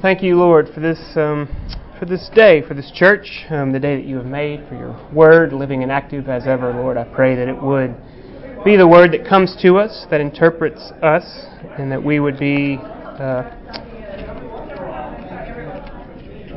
Thank 0.00 0.22
you, 0.22 0.36
Lord, 0.36 0.68
for 0.72 0.78
this 0.78 1.00
um, 1.16 1.48
for 1.98 2.04
this 2.04 2.30
day, 2.32 2.62
for 2.62 2.74
this 2.74 2.88
church, 2.94 3.44
um, 3.50 3.72
the 3.72 3.80
day 3.80 3.96
that 3.96 4.04
you 4.04 4.16
have 4.16 4.26
made, 4.26 4.64
for 4.68 4.76
your 4.76 4.96
word, 5.12 5.52
living 5.52 5.82
and 5.82 5.90
active 5.90 6.28
as 6.28 6.46
ever, 6.46 6.72
Lord. 6.72 6.96
I 6.96 7.02
pray 7.02 7.34
that 7.34 7.48
it 7.48 7.60
would 7.60 7.96
be 8.64 8.76
the 8.76 8.86
word 8.86 9.10
that 9.10 9.28
comes 9.28 9.56
to 9.62 9.78
us, 9.78 10.06
that 10.12 10.20
interprets 10.20 10.92
us, 11.02 11.24
and 11.78 11.90
that 11.90 12.00
we 12.00 12.20
would 12.20 12.38
be 12.38 12.78
uh, 12.80 13.42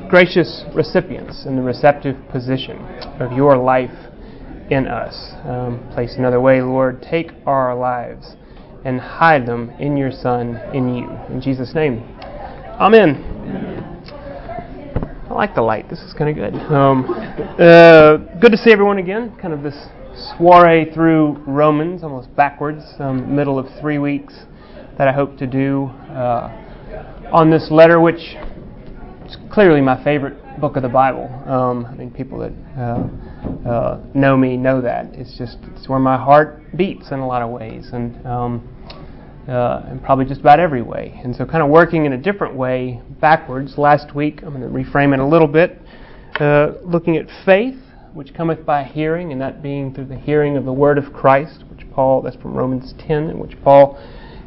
gracious 0.08 0.64
recipients 0.76 1.48
in 1.48 1.56
the 1.56 1.64
receptive 1.64 2.16
position 2.32 2.78
of 3.20 3.32
your 3.32 3.58
life 3.58 3.90
in 4.70 4.88
us. 4.88 5.34
Um, 5.46 5.90
place 5.96 6.14
another 6.16 6.40
way, 6.40 6.62
Lord, 6.62 7.02
take 7.02 7.32
our 7.48 7.74
lives 7.74 8.36
and 8.86 9.00
hide 9.00 9.48
them 9.48 9.72
in 9.80 9.98
your 9.98 10.12
Son, 10.12 10.58
in 10.76 10.94
you. 10.94 11.10
In 11.34 11.42
Jesus' 11.42 11.74
name. 11.74 12.04
Amen. 12.80 13.31
I 15.30 15.34
like 15.34 15.56
the 15.56 15.62
light. 15.62 15.90
This 15.90 16.00
is 16.00 16.14
kind 16.14 16.30
of 16.30 16.36
good. 16.36 16.54
Um, 16.72 17.06
uh, 17.60 18.18
good 18.40 18.52
to 18.52 18.58
see 18.58 18.72
everyone 18.72 18.98
again. 18.98 19.36
Kind 19.42 19.54
of 19.54 19.64
this 19.64 19.88
soiree 20.38 20.92
through 20.94 21.42
Romans, 21.48 22.04
almost 22.04 22.36
backwards, 22.36 22.84
um, 23.00 23.36
middle 23.36 23.58
of 23.58 23.68
three 23.80 23.98
weeks 23.98 24.34
that 24.98 25.08
I 25.08 25.14
hope 25.14 25.38
to 25.38 25.48
do 25.48 25.86
uh, 26.10 27.30
on 27.32 27.50
this 27.50 27.70
letter, 27.72 28.00
which 28.00 28.36
is 29.26 29.38
clearly 29.52 29.82
my 29.82 30.04
favorite 30.04 30.38
book 30.60 30.76
of 30.76 30.84
the 30.84 30.90
Bible. 30.90 31.28
Um, 31.48 31.86
I 31.86 31.96
mean, 31.96 32.12
people 32.12 32.40
that 32.40 32.52
uh, 32.78 33.70
uh, 33.70 34.04
know 34.14 34.38
me 34.38 34.58
know 34.58 34.82
that. 34.82 35.14
It's 35.14 35.38
just 35.38 35.58
it's 35.76 35.88
where 35.88 36.00
my 36.00 36.18
heart 36.18 36.62
beats 36.78 37.12
in 37.12 37.20
a 37.20 37.28
lot 37.28 37.42
of 37.42 37.50
ways, 37.50 37.90
and 37.94 38.26
um, 38.26 38.81
uh, 39.48 39.84
and 39.88 40.04
probably 40.04 40.26
just 40.26 40.42
about 40.42 40.60
every 40.60 40.82
way. 40.82 41.20
And 41.24 41.36
so, 41.36 41.46
kind 41.46 41.64
of 41.64 41.70
working 41.70 42.06
in 42.06 42.14
a 42.14 42.18
different 42.18 42.56
way 42.56 43.02
backwards. 43.20 43.78
Last 43.78 44.16
week, 44.16 44.42
I'm 44.44 44.50
going 44.50 44.62
to 44.62 44.68
reframe 44.68 45.14
it 45.14 45.20
a 45.20 45.26
little 45.26 45.48
bit, 45.48 45.82
uh, 46.40 46.74
looking 46.84 47.18
at 47.18 47.26
faith, 47.46 47.78
which 48.14 48.34
cometh 48.34 48.66
by 48.66 48.84
hearing, 48.84 49.32
and 49.32 49.42
that 49.42 49.64
being 49.64 49.94
through 49.94 50.06
the 50.06 50.18
hearing 50.18 50.58
of 50.58 50.66
the 50.66 50.74
word 50.74 50.98
of 50.98 51.14
Christ, 51.14 51.64
which 51.70 51.90
Paul, 51.92 52.22
that's 52.22 52.36
from 52.36 52.54
Romans 52.54 52.94
10, 53.00 53.30
in 53.30 53.40
which 53.40 53.60
Paul 53.64 54.00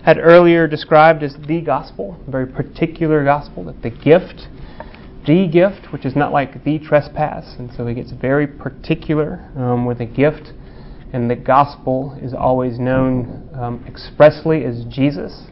had 0.05 0.19
earlier 0.19 0.67
described 0.67 1.23
as 1.23 1.35
the 1.49 1.61
gospel, 1.61 2.17
a 2.27 2.31
very 2.31 2.47
particular 2.47 3.25
gospel, 3.25 3.65
that 3.65 3.83
the 3.83 3.91
gift, 3.91 4.49
the 5.27 5.49
gift, 5.49 5.93
which 5.93 6.05
is 6.05 6.15
not 6.15 6.31
like 6.31 6.63
the 6.65 6.79
trespass, 6.79 7.57
and 7.59 7.73
so 7.75 7.87
he 7.87 7.95
gets 7.95 8.13
very 8.13 8.47
particular 8.47 9.51
um, 9.57 9.87
with 9.87 10.01
a 10.01 10.07
gift 10.07 10.53
and 11.15 11.31
the 11.31 11.37
gospel 11.37 12.19
is 12.21 12.35
always 12.35 12.81
known 12.81 13.49
um, 13.55 13.85
expressly 13.87 14.65
as 14.65 14.85
Jesus. 14.91 15.45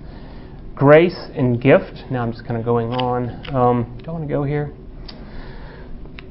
Grace 0.74 1.28
and 1.36 1.62
gift. 1.62 2.02
Now 2.10 2.24
I'm 2.24 2.32
just 2.32 2.44
kind 2.44 2.58
of 2.58 2.64
going 2.64 2.88
on. 2.88 3.54
Um, 3.54 4.00
do 4.02 4.10
I 4.10 4.12
want 4.12 4.24
to 4.26 4.28
go 4.28 4.42
here? 4.42 4.72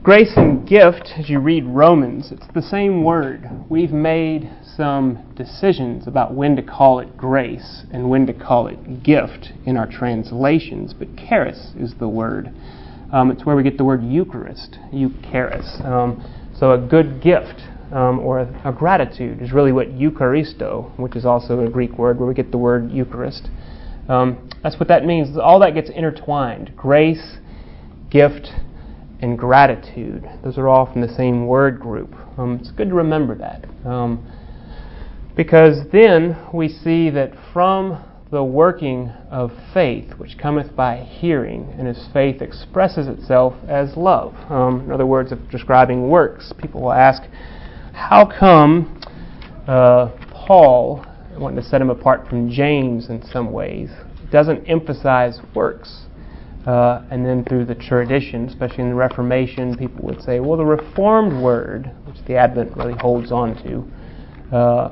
Grace 0.04 0.34
and 0.36 0.68
gift, 0.68 1.14
as 1.18 1.30
you 1.30 1.40
read 1.40 1.64
Romans, 1.64 2.34
it's 2.34 2.46
the 2.54 2.62
same 2.62 3.06
word. 3.06 3.50
We've 3.70 3.94
made 3.94 4.52
some 4.76 5.34
decisions 5.38 6.08
about 6.08 6.34
when 6.34 6.58
to 6.58 6.62
call 6.62 7.00
it 7.00 7.16
grace 7.16 7.84
and 7.94 8.10
when 8.10 8.26
to 8.26 8.34
call 8.34 8.68
it 8.68 9.02
gift 9.02 9.54
in 9.66 9.78
our 9.78 9.88
translations, 9.88 10.94
but 10.94 11.08
charis 11.16 11.72
is 11.80 11.94
the 12.00 12.10
word. 12.10 12.52
Um, 13.14 13.32
it's 13.32 13.46
where 13.46 13.56
we 13.56 13.64
get 13.64 13.78
the 13.78 13.86
word 13.86 14.04
Eucharist, 14.04 14.78
Eucharis. 14.92 15.86
Um, 15.86 16.22
so 16.60 16.74
a 16.74 16.78
good 16.78 17.22
gift 17.22 17.62
um, 17.92 18.20
or 18.20 18.40
a, 18.40 18.62
a, 18.66 18.72
gratitude 18.72 19.42
is 19.42 19.52
really 19.52 19.72
what 19.72 19.90
Eucharisto, 19.90 20.98
which 20.98 21.16
is 21.16 21.26
also 21.26 21.60
a 21.66 21.70
Greek 21.70 21.98
word 21.98 22.20
where 22.20 22.28
we 22.28 22.34
get 22.34 22.52
the 22.52 22.58
word 22.58 22.92
Eucharist. 22.92 23.50
Um, 24.08 24.50
that's 24.64 24.80
what 24.80 24.88
that 24.90 25.06
means. 25.06 25.38
All 25.38 25.60
that 25.60 25.74
gets 25.74 25.90
intertwined 25.90 26.76
grace, 26.76 27.38
gift, 28.10 28.50
and 29.22 29.38
gratitude. 29.38 30.28
Those 30.44 30.58
are 30.58 30.68
all 30.68 30.92
from 30.92 31.02
the 31.02 31.14
same 31.14 31.48
word 31.48 31.80
group. 31.80 32.14
Um, 32.38 32.58
it's 32.60 32.72
good 32.72 32.90
to 32.90 32.96
remember 32.96 33.36
that. 33.36 33.66
Um, 33.86 34.26
because 35.36 35.88
then 35.92 36.38
we 36.54 36.68
see 36.68 37.10
that 37.12 37.32
from 37.54 38.04
the 38.32 38.44
working 38.44 39.10
of 39.30 39.52
faith, 39.74 40.14
which 40.18 40.38
cometh 40.38 40.74
by 40.76 40.98
hearing, 40.98 41.74
and 41.78 41.88
as 41.88 42.08
faith 42.14 42.42
expresses 42.42 43.08
itself 43.08 43.54
as 43.68 43.96
love. 43.98 44.34
Um, 44.50 44.82
in 44.86 44.92
other 44.92 45.06
words, 45.06 45.32
of 45.32 45.50
describing 45.50 46.10
works, 46.10 46.54
people 46.58 46.82
will 46.82 46.94
ask, 46.94 47.24
how 48.02 48.26
come 48.26 49.00
uh, 49.68 50.10
Paul, 50.34 51.06
wanting 51.38 51.62
to 51.62 51.70
set 51.70 51.82
him 51.82 51.90
apart 51.90 52.28
from 52.28 52.50
James 52.50 53.10
in 53.10 53.24
some 53.24 53.52
ways, 53.52 53.90
doesn't 54.32 54.66
emphasize 54.66 55.40
works? 55.54 56.06
Uh, 56.66 57.04
and 57.10 57.26
then 57.26 57.44
through 57.46 57.66
the 57.66 57.76
tradition, 57.76 58.48
especially 58.48 58.84
in 58.84 58.90
the 58.90 58.96
Reformation, 58.96 59.78
people 59.78 60.04
would 60.06 60.22
say, 60.22 60.40
well, 60.40 60.58
the 60.58 60.66
Reformed 60.66 61.42
word, 61.44 61.92
which 62.06 62.18
the 62.28 62.36
Advent 62.36 62.76
really 62.76 62.96
holds 63.00 63.32
on 63.32 63.56
to, 63.64 64.56
uh, 64.56 64.92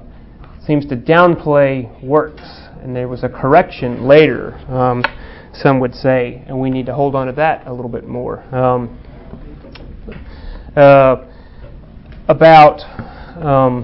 seems 0.65 0.85
to 0.85 0.95
downplay 0.95 2.03
works. 2.03 2.41
And 2.81 2.95
there 2.95 3.07
was 3.07 3.23
a 3.23 3.29
correction 3.29 4.07
later, 4.07 4.53
um, 4.69 5.03
some 5.53 5.79
would 5.79 5.93
say, 5.93 6.43
and 6.47 6.59
we 6.59 6.69
need 6.69 6.85
to 6.85 6.93
hold 6.93 7.15
on 7.15 7.27
to 7.27 7.33
that 7.33 7.67
a 7.67 7.73
little 7.73 7.91
bit 7.91 8.07
more. 8.07 8.43
Um, 8.55 8.97
uh, 10.75 11.28
about, 12.29 12.81
um, 13.43 13.83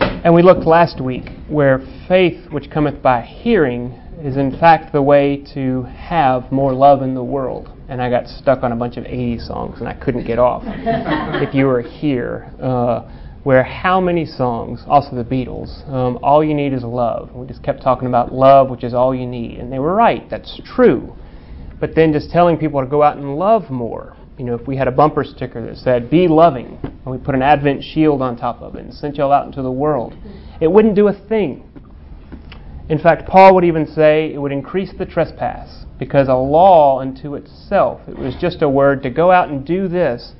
and 0.00 0.34
we 0.34 0.42
looked 0.42 0.66
last 0.66 1.00
week 1.00 1.30
where 1.48 1.78
faith 2.08 2.50
which 2.50 2.68
cometh 2.70 3.00
by 3.00 3.22
hearing 3.22 3.92
is 4.20 4.36
in 4.36 4.58
fact 4.58 4.92
the 4.92 5.00
way 5.00 5.44
to 5.54 5.84
have 5.84 6.50
more 6.50 6.72
love 6.72 7.02
in 7.02 7.14
the 7.14 7.22
world. 7.22 7.70
And 7.88 8.02
I 8.02 8.10
got 8.10 8.26
stuck 8.26 8.64
on 8.64 8.72
a 8.72 8.76
bunch 8.76 8.96
of 8.96 9.04
80s 9.04 9.46
songs 9.46 9.78
and 9.78 9.88
I 9.88 9.94
couldn't 9.94 10.26
get 10.26 10.40
off. 10.40 10.64
if 10.66 11.54
you 11.54 11.66
were 11.66 11.82
here, 11.82 12.52
uh, 12.60 13.08
where 13.44 13.62
how 13.62 14.00
many 14.00 14.26
songs, 14.26 14.82
also 14.88 15.14
the 15.14 15.24
Beatles, 15.24 15.88
um, 15.88 16.18
all 16.20 16.44
you 16.44 16.52
need 16.52 16.72
is 16.72 16.82
love. 16.82 17.32
We 17.32 17.46
just 17.46 17.62
kept 17.62 17.80
talking 17.80 18.08
about 18.08 18.34
love, 18.34 18.70
which 18.70 18.82
is 18.82 18.92
all 18.92 19.14
you 19.14 19.26
need. 19.26 19.60
And 19.60 19.72
they 19.72 19.78
were 19.78 19.94
right, 19.94 20.28
that's 20.28 20.60
true. 20.64 21.14
But 21.78 21.94
then 21.94 22.12
just 22.12 22.30
telling 22.30 22.58
people 22.58 22.80
to 22.80 22.86
go 22.88 23.04
out 23.04 23.16
and 23.16 23.36
love 23.36 23.70
more 23.70 24.16
you 24.40 24.46
know, 24.46 24.54
if 24.54 24.66
we 24.66 24.74
had 24.74 24.88
a 24.88 24.90
bumper 24.90 25.22
sticker 25.22 25.60
that 25.66 25.76
said, 25.76 26.08
Be 26.08 26.26
loving, 26.26 26.78
and 26.82 27.04
we 27.04 27.18
put 27.18 27.34
an 27.34 27.42
Advent 27.42 27.84
shield 27.84 28.22
on 28.22 28.38
top 28.38 28.62
of 28.62 28.74
it 28.74 28.82
and 28.82 28.94
sent 28.94 29.16
y'all 29.16 29.32
out 29.32 29.44
into 29.44 29.60
the 29.60 29.70
world, 29.70 30.14
it 30.62 30.66
wouldn't 30.66 30.94
do 30.94 31.08
a 31.08 31.12
thing. 31.28 31.62
In 32.88 32.98
fact, 32.98 33.28
Paul 33.28 33.54
would 33.54 33.64
even 33.64 33.86
say 33.86 34.32
it 34.32 34.38
would 34.38 34.50
increase 34.50 34.94
the 34.98 35.04
trespass 35.04 35.84
because 35.98 36.28
a 36.28 36.34
law 36.34 37.00
unto 37.00 37.34
itself, 37.34 38.00
it 38.08 38.16
was 38.16 38.34
just 38.40 38.62
a 38.62 38.68
word 38.68 39.02
to 39.02 39.10
go 39.10 39.30
out 39.30 39.50
and 39.50 39.62
do 39.62 39.88
this, 39.88 40.32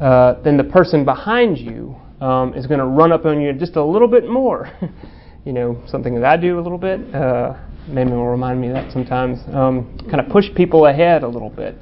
uh, 0.00 0.34
then 0.42 0.56
the 0.56 0.64
person 0.64 1.04
behind 1.04 1.56
you 1.56 1.94
um, 2.20 2.52
is 2.54 2.66
going 2.66 2.80
to 2.80 2.86
run 2.86 3.12
up 3.12 3.24
on 3.26 3.40
you 3.40 3.52
just 3.52 3.76
a 3.76 3.84
little 3.84 4.08
bit 4.08 4.28
more. 4.28 4.72
you 5.44 5.52
know, 5.52 5.80
something 5.86 6.16
that 6.16 6.24
I 6.24 6.36
do 6.36 6.58
a 6.58 6.62
little 6.62 6.78
bit. 6.78 7.14
Uh, 7.14 7.54
maybe 7.86 8.10
will 8.10 8.26
remind 8.26 8.60
me 8.60 8.66
of 8.66 8.74
that 8.74 8.92
sometimes. 8.92 9.38
Um, 9.54 9.96
kind 10.10 10.18
of 10.18 10.28
push 10.32 10.46
people 10.56 10.86
ahead 10.86 11.22
a 11.22 11.28
little 11.28 11.48
bit. 11.48 11.76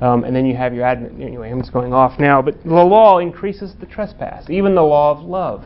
Um, 0.00 0.24
and 0.24 0.34
then 0.34 0.46
you 0.46 0.56
have 0.56 0.74
your 0.74 0.84
admin. 0.84 1.20
Anyway, 1.20 1.50
I'm 1.50 1.60
just 1.60 1.72
going 1.72 1.92
off 1.92 2.18
now. 2.20 2.40
But 2.40 2.62
the 2.62 2.70
law 2.70 3.18
increases 3.18 3.74
the 3.80 3.86
trespass, 3.86 4.48
even 4.48 4.74
the 4.74 4.82
law 4.82 5.10
of 5.10 5.24
love. 5.24 5.64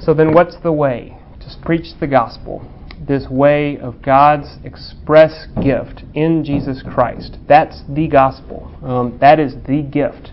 So 0.00 0.12
then, 0.12 0.34
what's 0.34 0.56
the 0.62 0.72
way? 0.72 1.16
Just 1.40 1.60
preach 1.62 1.98
the 2.00 2.06
gospel. 2.06 2.68
This 3.06 3.26
way 3.30 3.78
of 3.78 4.02
God's 4.02 4.56
express 4.64 5.46
gift 5.62 6.02
in 6.14 6.44
Jesus 6.44 6.82
Christ. 6.82 7.38
That's 7.48 7.82
the 7.88 8.08
gospel. 8.08 8.74
Um, 8.82 9.18
that 9.20 9.38
is 9.38 9.54
the 9.66 9.82
gift. 9.82 10.32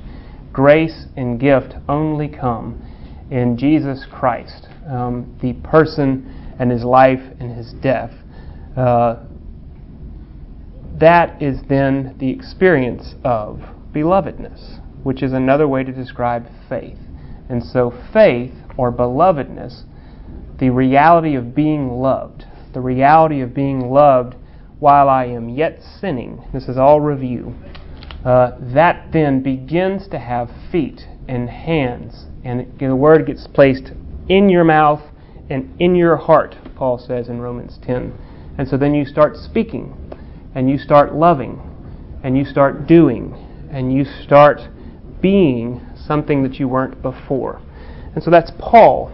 Grace 0.52 1.06
and 1.16 1.40
gift 1.40 1.74
only 1.88 2.28
come 2.28 2.82
in 3.30 3.58
Jesus 3.58 4.06
Christ, 4.12 4.68
um, 4.88 5.38
the 5.42 5.54
person 5.68 6.56
and 6.60 6.72
his 6.72 6.84
life 6.84 7.22
and 7.40 7.56
his 7.56 7.74
death. 7.82 8.12
Uh, 8.76 9.18
that 11.00 11.42
is 11.42 11.60
then 11.68 12.16
the 12.20 12.30
experience 12.30 13.16
of 13.24 13.62
belovedness, 13.94 14.80
which 15.04 15.22
is 15.22 15.34
another 15.34 15.68
way 15.68 15.84
to 15.84 15.92
describe 15.92 16.48
faith. 16.70 16.98
And 17.50 17.64
so, 17.64 17.94
faith 18.14 18.54
or 18.78 18.92
belovedness, 18.92 19.84
the 20.60 20.70
reality 20.70 21.36
of 21.36 21.54
being 21.54 21.90
loved, 21.90 22.46
the 22.74 22.82
reality 22.82 23.42
of 23.42 23.54
being 23.54 23.90
loved 23.90 24.36
while 24.80 25.10
I 25.10 25.26
am 25.26 25.50
yet 25.50 25.82
sinning, 26.00 26.44
this 26.54 26.68
is 26.68 26.78
all 26.78 27.02
review, 27.02 27.56
uh, 28.24 28.52
that 28.74 29.12
then 29.12 29.42
begins 29.42 30.08
to 30.10 30.20
have 30.20 30.50
feet 30.72 31.08
and 31.28 31.50
hands, 31.50 32.26
and 32.44 32.78
the 32.80 32.96
word 32.96 33.26
gets 33.26 33.48
placed 33.48 33.92
in 34.30 34.50
your 34.50 34.64
mouth 34.64 35.02
and 35.50 35.80
in 35.80 35.96
your 35.96 36.18
heart, 36.18 36.56
Paul 36.76 36.98
says 36.98 37.30
in 37.30 37.40
Romans 37.40 37.78
10. 37.84 38.14
And 38.58 38.68
so 38.68 38.78
then 38.78 38.96
you 38.96 39.06
start 39.06 39.38
speaking 39.38 40.05
and 40.56 40.70
you 40.70 40.78
start 40.78 41.14
loving 41.14 41.62
and 42.24 42.38
you 42.38 42.46
start 42.46 42.88
doing 42.88 43.34
and 43.72 43.94
you 43.94 44.06
start 44.24 44.60
being 45.22 45.86
something 46.08 46.44
that 46.44 46.56
you 46.56 46.68
weren't 46.68 47.02
before. 47.02 47.62
And 48.16 48.24
so 48.24 48.32
that's 48.32 48.52
Paul. 48.58 49.12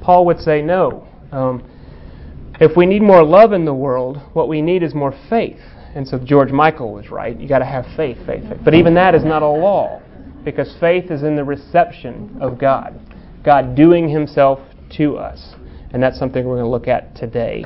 Paul 0.00 0.24
would 0.26 0.40
say, 0.40 0.62
no. 0.62 1.06
Um, 1.30 1.62
if 2.60 2.76
we 2.76 2.86
need 2.86 3.02
more 3.02 3.22
love 3.22 3.52
in 3.52 3.64
the 3.64 3.74
world, 3.74 4.18
what 4.32 4.48
we 4.48 4.62
need 4.62 4.82
is 4.82 4.94
more 4.94 5.16
faith. 5.28 5.60
And 5.94 6.06
so 6.06 6.18
George 6.18 6.50
Michael 6.50 6.92
was 6.92 7.10
right. 7.10 7.38
You 7.38 7.48
got 7.48 7.58
to 7.58 7.64
have 7.64 7.84
faith, 7.96 8.18
faith, 8.26 8.48
faith. 8.48 8.60
But 8.64 8.74
even 8.74 8.94
that 8.94 9.14
is 9.14 9.24
not 9.24 9.42
a 9.42 9.48
law 9.48 10.00
because 10.44 10.74
faith 10.78 11.10
is 11.10 11.22
in 11.22 11.36
the 11.36 11.44
reception 11.44 12.36
of 12.40 12.58
God, 12.58 12.98
God 13.44 13.74
doing 13.74 14.08
Himself 14.08 14.60
to 14.96 15.16
us. 15.16 15.54
And 15.92 16.02
that's 16.02 16.18
something 16.18 16.46
we're 16.46 16.56
going 16.56 16.66
to 16.66 16.70
look 16.70 16.88
at 16.88 17.14
today, 17.16 17.64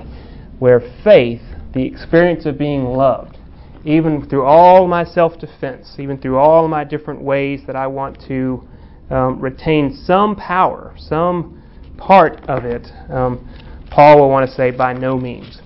where 0.58 0.81
faith, 1.05 1.43
the 1.75 1.85
experience 1.85 2.47
of 2.47 2.56
being 2.56 2.85
loved, 2.85 3.37
even 3.85 4.26
through 4.29 4.44
all 4.44 4.87
my 4.87 5.05
self 5.05 5.38
defense, 5.38 5.97
even 5.99 6.19
through 6.19 6.38
all 6.38 6.69
my 6.69 6.85
different 6.85 7.21
ways 7.21 7.61
that 7.67 7.76
I 7.76 7.87
want 7.87 8.21
to 8.29 8.62
um, 9.11 9.41
retain 9.41 9.94
some 10.06 10.37
power, 10.37 10.94
some 10.97 11.62
part 11.99 12.41
of 12.49 12.65
it, 12.65 12.87
um, 13.11 13.49
Paul 13.91 14.21
will 14.21 14.31
want 14.31 14.49
to 14.49 14.55
say, 14.55 14.71
by 14.71 14.93
no 14.93 15.19
means. 15.19 15.61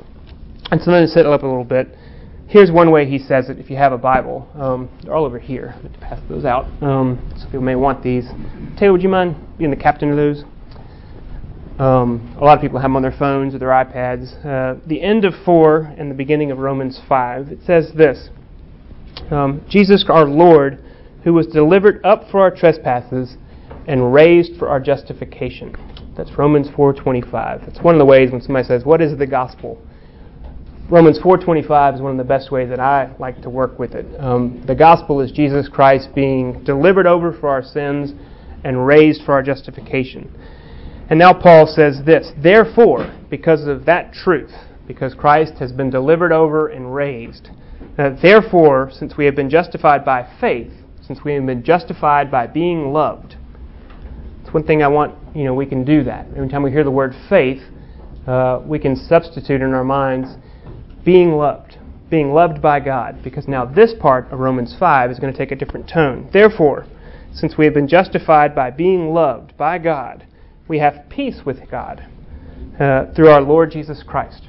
And 0.70 0.80
so 0.82 0.90
let 0.90 1.00
me 1.00 1.06
set 1.06 1.20
it 1.20 1.26
up 1.26 1.42
a 1.42 1.46
little 1.46 1.64
bit. 1.64 1.96
Here's 2.46 2.70
one 2.70 2.90
way 2.90 3.08
he 3.08 3.18
says 3.18 3.50
it 3.50 3.58
if 3.58 3.70
you 3.70 3.76
have 3.76 3.92
a 3.92 3.98
Bible. 3.98 4.48
Um, 4.54 4.88
they're 5.02 5.14
all 5.14 5.24
over 5.24 5.38
here. 5.38 5.74
Pass 6.00 6.20
those 6.28 6.44
out. 6.44 6.64
Um, 6.82 7.32
some 7.36 7.46
people 7.46 7.60
may 7.62 7.74
want 7.74 8.02
these. 8.02 8.24
Taylor, 8.78 8.92
would 8.92 9.02
you 9.02 9.08
mind 9.08 9.36
being 9.58 9.70
the 9.70 9.76
captain 9.76 10.10
of 10.10 10.16
those? 10.16 10.44
Um, 11.78 12.36
a 12.40 12.44
lot 12.44 12.56
of 12.56 12.60
people 12.60 12.80
have 12.80 12.86
them 12.86 12.96
on 12.96 13.02
their 13.02 13.16
phones 13.16 13.54
or 13.54 13.58
their 13.58 13.68
iPads. 13.68 14.44
Uh, 14.44 14.80
the 14.86 15.00
end 15.00 15.24
of 15.24 15.32
4 15.44 15.94
and 15.96 16.10
the 16.10 16.14
beginning 16.14 16.50
of 16.50 16.58
Romans 16.58 17.00
5, 17.08 17.48
it 17.48 17.58
says 17.64 17.92
this 17.96 18.30
um, 19.30 19.64
Jesus, 19.68 20.04
our 20.08 20.24
Lord, 20.24 20.82
who 21.24 21.32
was 21.32 21.46
delivered 21.46 22.00
up 22.04 22.30
for 22.30 22.40
our 22.40 22.50
trespasses 22.50 23.36
and 23.86 24.12
raised 24.12 24.58
for 24.58 24.68
our 24.68 24.80
justification. 24.80 25.74
That's 26.16 26.36
Romans 26.36 26.68
4:25. 26.70 27.66
That's 27.66 27.80
one 27.80 27.94
of 27.94 27.98
the 27.98 28.04
ways 28.04 28.30
when 28.32 28.40
somebody 28.40 28.66
says, 28.66 28.84
"What 28.84 29.00
is 29.00 29.16
the 29.16 29.26
gospel?" 29.26 29.78
Romans 30.90 31.18
4:25 31.18 31.96
is 31.96 32.00
one 32.00 32.12
of 32.12 32.18
the 32.18 32.24
best 32.24 32.50
ways 32.50 32.70
that 32.70 32.80
I 32.80 33.10
like 33.18 33.40
to 33.42 33.50
work 33.50 33.78
with 33.78 33.94
it. 33.94 34.06
Um, 34.18 34.62
the 34.66 34.74
gospel 34.74 35.20
is 35.20 35.30
Jesus 35.30 35.68
Christ 35.68 36.14
being 36.14 36.64
delivered 36.64 37.06
over 37.06 37.32
for 37.32 37.48
our 37.48 37.62
sins 37.62 38.14
and 38.64 38.86
raised 38.86 39.22
for 39.22 39.32
our 39.32 39.42
justification. 39.42 40.28
And 41.10 41.18
now 41.18 41.32
Paul 41.32 41.66
says 41.66 42.02
this 42.04 42.32
Therefore, 42.42 43.14
because 43.30 43.66
of 43.66 43.86
that 43.86 44.12
truth, 44.12 44.52
because 44.86 45.14
Christ 45.14 45.54
has 45.58 45.72
been 45.72 45.90
delivered 45.90 46.32
over 46.32 46.68
and 46.68 46.94
raised, 46.94 47.50
therefore, 47.96 48.90
since 48.92 49.16
we 49.16 49.24
have 49.24 49.34
been 49.34 49.50
justified 49.50 50.04
by 50.04 50.28
faith, 50.40 50.72
since 51.02 51.20
we 51.24 51.34
have 51.34 51.46
been 51.46 51.62
justified 51.62 52.30
by 52.30 52.46
being 52.46 52.92
loved, 52.92 53.36
it's 54.42 54.52
one 54.54 54.64
thing 54.64 54.82
I 54.82 54.88
want, 54.88 55.14
you 55.36 55.44
know, 55.44 55.54
we 55.54 55.66
can 55.66 55.84
do 55.84 56.04
that. 56.04 56.26
Every 56.34 56.48
time 56.48 56.62
we 56.62 56.70
hear 56.70 56.84
the 56.84 56.90
word 56.90 57.14
faith, 57.28 57.62
uh, 58.26 58.60
we 58.64 58.78
can 58.78 58.96
substitute 58.96 59.62
in 59.62 59.72
our 59.72 59.84
minds 59.84 60.36
being 61.04 61.32
loved, 61.32 61.78
being 62.10 62.32
loved 62.32 62.60
by 62.60 62.80
God, 62.80 63.22
because 63.22 63.48
now 63.48 63.64
this 63.64 63.94
part 63.98 64.30
of 64.30 64.38
Romans 64.38 64.74
5 64.78 65.10
is 65.10 65.18
going 65.18 65.32
to 65.32 65.38
take 65.38 65.52
a 65.52 65.56
different 65.56 65.88
tone. 65.88 66.28
Therefore, 66.32 66.86
since 67.32 67.56
we 67.56 67.64
have 67.64 67.74
been 67.74 67.88
justified 67.88 68.54
by 68.54 68.70
being 68.70 69.12
loved 69.12 69.56
by 69.56 69.78
God, 69.78 70.26
we 70.68 70.78
have 70.78 71.08
peace 71.08 71.40
with 71.44 71.70
God 71.70 72.06
uh, 72.78 73.06
through 73.14 73.28
our 73.28 73.40
Lord 73.40 73.70
Jesus 73.70 74.02
Christ. 74.06 74.48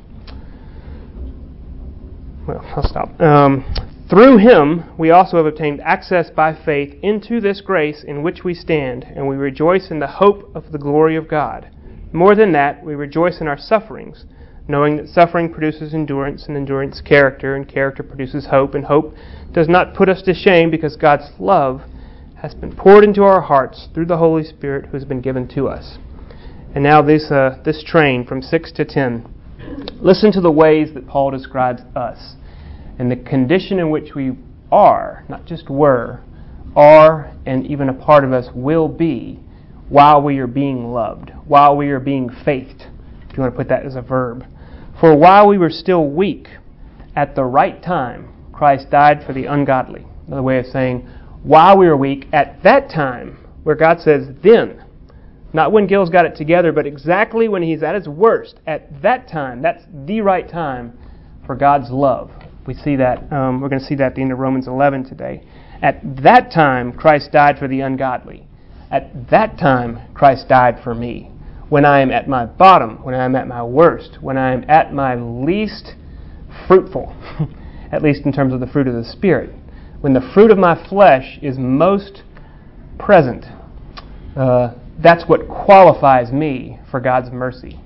Well, 2.47 2.65
I'll 2.75 2.87
stop. 2.87 3.19
Um, 3.21 3.63
through 4.09 4.37
him, 4.37 4.85
we 4.97 5.11
also 5.11 5.37
have 5.37 5.45
obtained 5.45 5.81
access 5.81 6.31
by 6.31 6.55
faith 6.65 6.97
into 7.03 7.39
this 7.39 7.61
grace 7.61 8.03
in 8.03 8.23
which 8.23 8.43
we 8.43 8.55
stand, 8.55 9.03
and 9.03 9.27
we 9.27 9.35
rejoice 9.35 9.91
in 9.91 9.99
the 9.99 10.07
hope 10.07 10.49
of 10.55 10.71
the 10.71 10.79
glory 10.79 11.15
of 11.15 11.27
God. 11.27 11.69
More 12.11 12.33
than 12.33 12.51
that, 12.53 12.83
we 12.83 12.95
rejoice 12.95 13.39
in 13.39 13.47
our 13.47 13.57
sufferings, 13.57 14.25
knowing 14.67 14.97
that 14.97 15.09
suffering 15.09 15.53
produces 15.53 15.93
endurance, 15.93 16.47
and 16.47 16.57
endurance 16.57 17.01
character, 17.01 17.55
and 17.55 17.67
character 17.67 18.01
produces 18.01 18.47
hope, 18.47 18.73
and 18.73 18.85
hope 18.85 19.13
does 19.53 19.67
not 19.67 19.93
put 19.93 20.09
us 20.09 20.23
to 20.23 20.33
shame 20.33 20.71
because 20.71 20.95
God's 20.95 21.29
love 21.37 21.81
has 22.41 22.55
been 22.55 22.75
poured 22.75 23.03
into 23.03 23.21
our 23.21 23.41
hearts 23.41 23.89
through 23.93 24.05
the 24.05 24.17
Holy 24.17 24.43
Spirit 24.43 24.85
who 24.85 24.97
has 24.97 25.05
been 25.05 25.21
given 25.21 25.47
to 25.49 25.67
us. 25.67 25.99
And 26.75 26.83
now 26.83 27.01
this, 27.01 27.31
uh, 27.31 27.59
this 27.65 27.83
train 27.83 28.25
from 28.25 28.41
6 28.41 28.71
to 28.73 28.85
10. 28.85 29.33
Listen 30.01 30.31
to 30.31 30.41
the 30.41 30.51
ways 30.51 30.93
that 30.93 31.07
Paul 31.07 31.31
describes 31.31 31.81
us 31.95 32.35
and 32.99 33.09
the 33.09 33.15
condition 33.15 33.79
in 33.79 33.89
which 33.89 34.13
we 34.13 34.37
are, 34.71 35.25
not 35.29 35.45
just 35.45 35.69
were, 35.69 36.21
are, 36.75 37.33
and 37.45 37.65
even 37.65 37.89
a 37.89 37.93
part 37.93 38.23
of 38.23 38.33
us 38.33 38.49
will 38.53 38.87
be 38.87 39.39
while 39.87 40.21
we 40.21 40.37
are 40.37 40.47
being 40.47 40.91
loved, 40.91 41.31
while 41.47 41.75
we 41.75 41.89
are 41.89 41.99
being 41.99 42.29
faithed, 42.45 42.83
if 43.27 43.35
you 43.35 43.41
want 43.41 43.53
to 43.53 43.57
put 43.57 43.69
that 43.69 43.85
as 43.85 43.95
a 43.95 44.01
verb. 44.01 44.45
For 44.99 45.15
while 45.15 45.47
we 45.47 45.57
were 45.57 45.69
still 45.69 46.07
weak, 46.07 46.49
at 47.15 47.35
the 47.35 47.43
right 47.43 47.81
time, 47.81 48.31
Christ 48.53 48.91
died 48.91 49.23
for 49.25 49.33
the 49.33 49.45
ungodly. 49.45 50.05
Another 50.27 50.43
way 50.43 50.59
of 50.59 50.65
saying, 50.67 51.09
while 51.41 51.77
we 51.77 51.87
were 51.87 51.97
weak, 51.97 52.27
at 52.33 52.61
that 52.63 52.89
time, 52.89 53.37
where 53.63 53.75
God 53.75 54.01
says, 54.01 54.27
then, 54.43 54.83
not 55.53 55.71
when 55.71 55.87
Gil's 55.87 56.09
got 56.09 56.25
it 56.25 56.35
together, 56.35 56.71
but 56.71 56.85
exactly 56.85 57.47
when 57.47 57.63
he's 57.63 57.81
at 57.81 57.95
his 57.95 58.07
worst, 58.07 58.59
at 58.67 59.01
that 59.01 59.27
time, 59.27 59.61
that's 59.61 59.83
the 60.05 60.21
right 60.21 60.47
time 60.47 60.97
for 61.45 61.55
God's 61.55 61.89
love. 61.89 62.29
We 62.67 62.75
see 62.75 62.95
that, 62.97 63.31
um, 63.33 63.61
we're 63.61 63.69
going 63.69 63.81
to 63.81 63.85
see 63.85 63.95
that 63.95 64.07
at 64.07 64.15
the 64.15 64.21
end 64.21 64.31
of 64.31 64.39
Romans 64.39 64.67
11 64.67 65.05
today. 65.05 65.43
At 65.81 66.01
that 66.21 66.51
time, 66.51 66.93
Christ 66.93 67.31
died 67.31 67.57
for 67.57 67.67
the 67.67 67.79
ungodly. 67.81 68.45
At 68.91 69.29
that 69.29 69.57
time, 69.57 70.13
Christ 70.13 70.49
died 70.49 70.79
for 70.83 70.93
me. 70.93 71.31
When 71.69 71.85
I 71.85 72.01
am 72.01 72.11
at 72.11 72.27
my 72.27 72.45
bottom, 72.45 73.03
when 73.03 73.15
I 73.15 73.25
am 73.25 73.35
at 73.35 73.47
my 73.47 73.63
worst, 73.63 74.17
when 74.21 74.37
I 74.37 74.51
am 74.53 74.65
at 74.67 74.93
my 74.93 75.15
least 75.15 75.93
fruitful, 76.67 77.15
at 77.91 78.01
least 78.03 78.25
in 78.25 78.33
terms 78.33 78.53
of 78.53 78.59
the 78.59 78.67
fruit 78.67 78.87
of 78.87 78.95
the 78.95 79.03
Spirit, 79.03 79.51
when 80.01 80.13
the 80.13 80.31
fruit 80.33 80.51
of 80.51 80.57
my 80.57 80.87
flesh 80.89 81.39
is 81.41 81.57
most 81.57 82.23
present, 82.97 83.45
uh, 84.35 84.73
that's 85.01 85.23
what 85.29 85.47
qualifies 85.47 86.31
me 86.31 86.77
for 86.91 86.99
God's 86.99 87.31
mercy. 87.31 87.79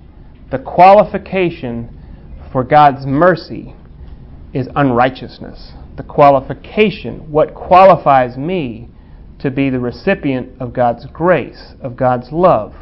The 0.49 0.57
qualification 0.57 1.99
for 2.51 2.63
God's 2.63 3.05
mercy 3.05 3.75
is 4.51 4.67
unrighteousness. 4.75 5.73
The 5.95 6.03
qualification, 6.03 7.31
what 7.31 7.53
qualifies 7.53 8.35
me 8.35 8.89
to 9.39 9.51
be 9.51 9.69
the 9.69 9.79
recipient 9.79 10.59
of 10.59 10.73
God's 10.73 11.05
grace, 11.05 11.73
of 11.81 11.95
God's 11.95 12.31
love, 12.31 12.73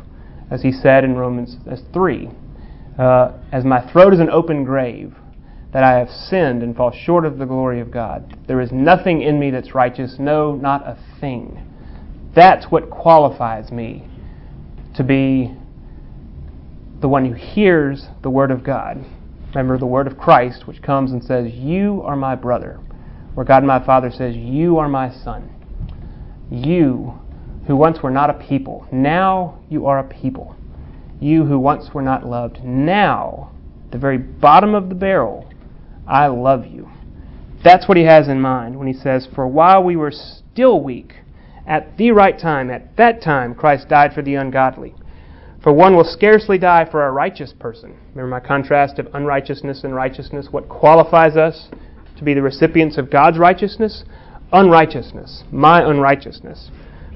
as 0.49 0.61
he 0.61 0.71
said 0.71 1.03
in 1.03 1.15
Romans 1.15 1.57
3. 1.93 2.29
Uh, 2.97 3.31
as 3.51 3.65
my 3.65 3.91
throat 3.91 4.13
is 4.13 4.19
an 4.21 4.29
open 4.29 4.63
grave, 4.63 5.13
that 5.73 5.83
I 5.83 5.97
have 5.97 6.09
sinned 6.09 6.63
and 6.63 6.75
fall 6.75 6.91
short 6.91 7.25
of 7.25 7.37
the 7.37 7.45
glory 7.45 7.81
of 7.81 7.91
God. 7.91 8.37
There 8.47 8.61
is 8.61 8.71
nothing 8.71 9.21
in 9.21 9.39
me 9.39 9.51
that's 9.51 9.73
righteous, 9.75 10.17
no, 10.19 10.55
not 10.55 10.83
a 10.83 10.97
thing. 11.19 11.67
That's 12.33 12.65
what 12.65 12.89
qualifies 12.89 13.71
me 13.71 14.07
to 14.95 15.03
be 15.03 15.53
the 16.99 17.07
one 17.07 17.25
who 17.25 17.33
hears 17.33 18.07
the 18.21 18.29
Word 18.29 18.51
of 18.51 18.63
God 18.63 19.05
Remember 19.53 19.77
the 19.77 19.85
word 19.85 20.07
of 20.07 20.17
Christ, 20.17 20.65
which 20.65 20.81
comes 20.81 21.11
and 21.11 21.21
says, 21.21 21.51
You 21.53 22.01
are 22.05 22.15
my 22.15 22.35
brother. 22.35 22.79
Where 23.33 23.45
God 23.45 23.65
my 23.65 23.83
Father 23.83 24.09
says, 24.09 24.35
You 24.35 24.77
are 24.77 24.87
my 24.87 25.11
son. 25.11 25.49
You, 26.49 27.19
who 27.67 27.75
once 27.75 28.01
were 28.01 28.11
not 28.11 28.29
a 28.29 28.33
people, 28.33 28.87
now 28.91 29.59
you 29.69 29.87
are 29.87 29.99
a 29.99 30.03
people. 30.05 30.55
You 31.19 31.45
who 31.45 31.59
once 31.59 31.93
were 31.93 32.01
not 32.01 32.25
loved, 32.25 32.63
now, 32.63 33.51
the 33.91 33.97
very 33.97 34.17
bottom 34.17 34.73
of 34.73 34.87
the 34.87 34.95
barrel, 34.95 35.51
I 36.07 36.27
love 36.27 36.65
you. 36.65 36.89
That's 37.61 37.87
what 37.87 37.97
he 37.97 38.03
has 38.03 38.29
in 38.29 38.39
mind 38.39 38.77
when 38.77 38.87
he 38.87 38.93
says, 38.93 39.27
For 39.35 39.45
while 39.47 39.83
we 39.83 39.97
were 39.97 40.11
still 40.11 40.81
weak, 40.81 41.15
at 41.71 41.97
the 41.97 42.11
right 42.11 42.37
time, 42.37 42.69
at 42.69 42.97
that 42.97 43.21
time, 43.21 43.55
Christ 43.55 43.87
died 43.87 44.11
for 44.13 44.21
the 44.21 44.35
ungodly. 44.35 44.93
For 45.63 45.71
one 45.71 45.95
will 45.95 46.03
scarcely 46.03 46.57
die 46.57 46.83
for 46.83 47.07
a 47.07 47.11
righteous 47.13 47.53
person. 47.57 47.97
Remember 48.09 48.27
my 48.27 48.45
contrast 48.45 48.99
of 48.99 49.07
unrighteousness 49.13 49.85
and 49.85 49.95
righteousness? 49.95 50.49
What 50.51 50.67
qualifies 50.67 51.37
us 51.37 51.69
to 52.17 52.25
be 52.25 52.33
the 52.33 52.41
recipients 52.41 52.97
of 52.97 53.09
God's 53.09 53.37
righteousness? 53.37 54.03
Unrighteousness, 54.51 55.45
my 55.49 55.81
unrighteousness. 55.81 56.71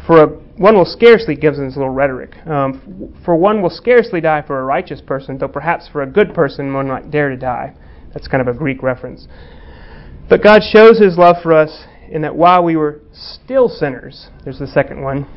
For 0.07 0.23
a, 0.23 0.27
one 0.27 0.75
will 0.77 0.85
scarcely, 0.85 1.35
gives 1.35 1.59
us 1.59 1.75
a 1.75 1.79
little 1.79 1.89
rhetoric, 1.89 2.37
um, 2.47 3.13
for 3.25 3.35
one 3.35 3.61
will 3.61 3.69
scarcely 3.69 4.21
die 4.21 4.41
for 4.41 4.61
a 4.61 4.63
righteous 4.63 5.01
person, 5.01 5.37
though 5.37 5.49
perhaps 5.49 5.89
for 5.91 6.01
a 6.03 6.07
good 6.07 6.33
person 6.33 6.73
one 6.73 6.87
might 6.87 7.11
dare 7.11 7.27
to 7.27 7.35
die. 7.35 7.75
That's 8.13 8.29
kind 8.29 8.39
of 8.39 8.47
a 8.47 8.57
Greek 8.57 8.81
reference. 8.81 9.27
But 10.29 10.41
God 10.41 10.61
shows 10.63 10.97
his 10.97 11.17
love 11.17 11.35
for 11.43 11.51
us 11.51 11.87
in 12.09 12.21
that 12.21 12.35
while 12.35 12.63
we 12.63 12.75
were 12.75 13.01
still 13.11 13.69
sinners, 13.69 14.29
there's 14.43 14.59
the 14.59 14.67
second 14.67 15.01
one, 15.01 15.27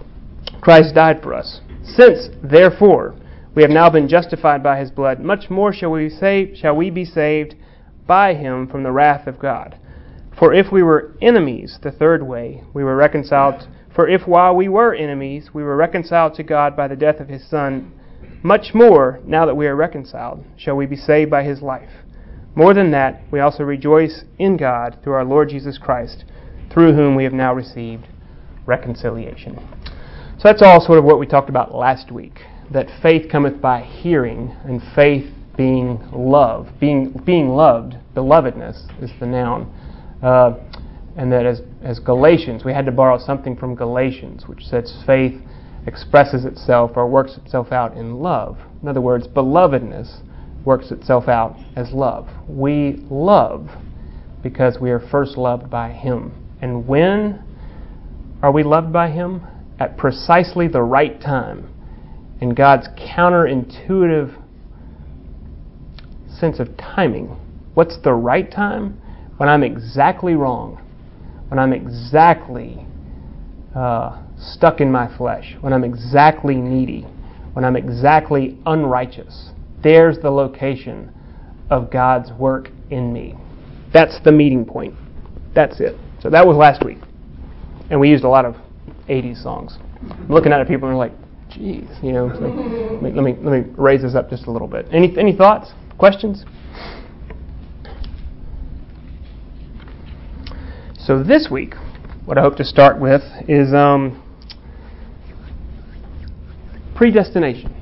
Christ 0.61 0.95
died 0.95 1.23
for 1.23 1.35
us. 1.35 1.61
Since, 1.83 2.29
therefore, 2.43 3.15
we 3.55 3.63
have 3.63 3.71
now 3.71 3.91
been 3.91 4.09
justified 4.09 4.63
by 4.63 4.79
his 4.79 4.91
blood, 4.91 5.21
much 5.21 5.51
more 5.51 5.73
shall 5.73 5.91
we, 5.91 6.11
save, 6.11 6.57
shall 6.57 6.77
we 6.77 6.91
be 6.91 7.05
saved 7.05 7.55
by 8.07 8.35
him 8.35 8.69
from 8.69 8.83
the 8.83 8.93
wrath 8.93 9.27
of 9.27 9.39
God. 9.39 9.79
For 10.39 10.55
if 10.55 10.71
we 10.71 10.83
were 10.83 11.15
enemies, 11.21 11.79
the 11.83 11.91
third 11.91 12.23
way, 12.23 12.63
we 12.73 12.85
were 12.85 12.95
reconciled. 12.95 13.67
For 13.95 14.09
if 14.09 14.27
while 14.27 14.55
we 14.55 14.69
were 14.69 14.95
enemies, 14.95 15.51
we 15.53 15.65
were 15.65 15.77
reconciled 15.77 16.35
to 16.35 16.45
God 16.45 16.77
by 16.77 16.87
the 16.87 16.97
death 16.97 17.19
of 17.19 17.29
his 17.29 17.49
Son, 17.49 17.93
much 18.43 18.73
more, 18.73 19.19
now 19.25 19.45
that 19.47 19.57
we 19.57 19.67
are 19.67 19.75
reconciled, 19.75 20.45
shall 20.57 20.77
we 20.77 20.87
be 20.87 20.97
saved 20.97 21.31
by 21.31 21.43
his 21.43 21.61
life. 21.61 21.91
More 22.55 22.73
than 22.75 22.93
that, 22.93 23.21
we 23.31 23.41
also 23.41 23.65
rejoice 23.65 24.25
in 24.39 24.57
God 24.57 24.99
through 25.03 25.15
our 25.15 25.25
Lord 25.25 25.49
Jesus 25.49 25.79
Christ, 25.79 26.25
through 26.79 26.95
whom 26.95 27.17
we 27.17 27.25
have 27.25 27.33
now 27.33 27.53
received 27.53 28.07
reconciliation. 28.65 29.57
So 30.37 30.43
that's 30.45 30.63
all 30.63 30.81
sort 30.81 31.01
of 31.01 31.05
what 31.05 31.19
we 31.19 31.27
talked 31.27 31.49
about 31.49 31.75
last 31.75 32.13
week. 32.13 32.39
That 32.71 32.87
faith 33.03 33.29
cometh 33.29 33.61
by 33.61 33.81
hearing, 33.81 34.55
and 34.65 34.81
faith 34.95 35.29
being 35.57 35.99
love. 36.13 36.69
Being, 36.79 37.21
being 37.27 37.49
loved, 37.49 37.97
belovedness 38.15 39.03
is 39.03 39.11
the 39.19 39.27
noun. 39.27 39.67
Uh, 40.23 40.53
and 41.17 41.33
that 41.33 41.47
as, 41.47 41.63
as 41.83 41.99
Galatians, 41.99 42.65
we 42.65 42.73
had 42.73 42.87
to 42.87 42.93
borrow 42.93 43.19
something 43.19 43.57
from 43.57 43.75
Galatians, 43.75 44.47
which 44.47 44.65
says 44.65 45.03
faith 45.05 45.35
expresses 45.85 46.45
itself 46.45 46.93
or 46.95 47.09
works 47.09 47.37
itself 47.39 47.73
out 47.73 47.97
in 47.97 48.21
love. 48.21 48.57
In 48.83 48.89
other 48.89 49.01
words, 49.01 49.27
belovedness 49.27 50.21
works 50.65 50.93
itself 50.93 51.27
out 51.27 51.57
as 51.75 51.91
love. 51.91 52.29
We 52.49 53.05
love 53.11 53.69
because 54.45 54.79
we 54.81 54.93
are 54.93 55.01
first 55.01 55.37
loved 55.37 55.69
by 55.69 55.91
Him. 55.91 56.38
And 56.61 56.87
when 56.87 57.43
are 58.43 58.53
we 58.53 58.63
loved 58.63 58.93
by 58.93 59.11
Him? 59.11 59.47
At 59.79 59.97
precisely 59.97 60.69
the 60.69 60.83
right 60.83 61.21
time. 61.21 61.69
In 62.41 62.55
God's 62.55 62.89
counterintuitive 62.97 64.35
sense 66.39 66.61
of 66.61 66.77
timing. 66.77 67.37
What's 67.75 67.99
the 68.03 68.13
right 68.13 68.51
time? 68.51 69.01
When 69.37 69.49
I'm 69.49 69.63
exactly 69.63 70.35
wrong. 70.35 70.83
When 71.49 71.59
I'm 71.59 71.73
exactly 71.73 72.85
uh, 73.75 74.21
stuck 74.37 74.81
in 74.81 74.91
my 74.91 75.15
flesh. 75.17 75.57
When 75.61 75.73
I'm 75.73 75.85
exactly 75.85 76.57
needy. 76.57 77.03
When 77.53 77.65
I'm 77.65 77.77
exactly 77.77 78.59
unrighteous. 78.67 79.51
There's 79.83 80.19
the 80.19 80.31
location 80.31 81.13
of 81.71 81.91
God's 81.91 82.33
work 82.33 82.71
in 82.91 83.13
me. 83.13 83.35
That's 83.93 84.19
the 84.25 84.33
meeting 84.33 84.65
point. 84.65 84.95
That's 85.55 85.81
it. 85.81 85.97
So 86.21 86.31
that 86.31 86.47
was 86.47 86.57
last 86.57 86.85
week. 86.85 86.99
And 87.91 88.01
we 88.01 88.09
used 88.11 88.25
a 88.25 88.29
lot 88.29 88.45
of 88.45 88.57
80s 89.09 89.43
songs. 89.43 89.79
I'm 90.03 90.29
looking 90.29 90.53
at 90.53 90.67
people 90.69 90.89
and 90.89 90.99
they're 90.99 91.07
like, 91.09 91.13
geez, 91.51 91.89
you 92.03 92.13
know, 92.13 92.31
so 92.35 92.41
let, 92.41 93.03
me, 93.03 93.13
let, 93.13 93.25
me, 93.25 93.37
let 93.43 93.67
me 93.67 93.75
raise 93.77 94.03
this 94.03 94.15
up 94.15 94.31
just 94.31 94.47
a 94.47 94.51
little 94.51 94.69
bit. 94.69 94.87
Any, 94.93 95.17
any 95.19 95.35
thoughts? 95.35 95.73
Questions? 95.97 96.45
So 100.99 101.23
this 101.23 101.49
week, 101.51 101.75
what 102.27 102.37
I 102.37 102.43
hope 102.43 102.57
to 102.57 102.65
start 102.65 103.01
with 103.01 103.23
is 103.49 103.73
um, 103.73 104.23
predestination. 106.95 107.75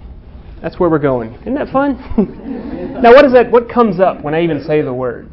That's 0.63 0.79
where 0.79 0.89
we're 0.89 1.01
going. 1.01 1.35
Isn't 1.41 1.55
that 1.55 1.69
fun? 1.69 1.97
now, 3.03 3.13
what 3.13 3.25
is 3.25 3.33
that? 3.33 3.51
What 3.51 3.69
comes 3.69 3.99
up 3.99 4.23
when 4.23 4.35
I 4.35 4.43
even 4.43 4.63
say 4.63 4.81
the 4.83 4.95
word? 4.95 5.31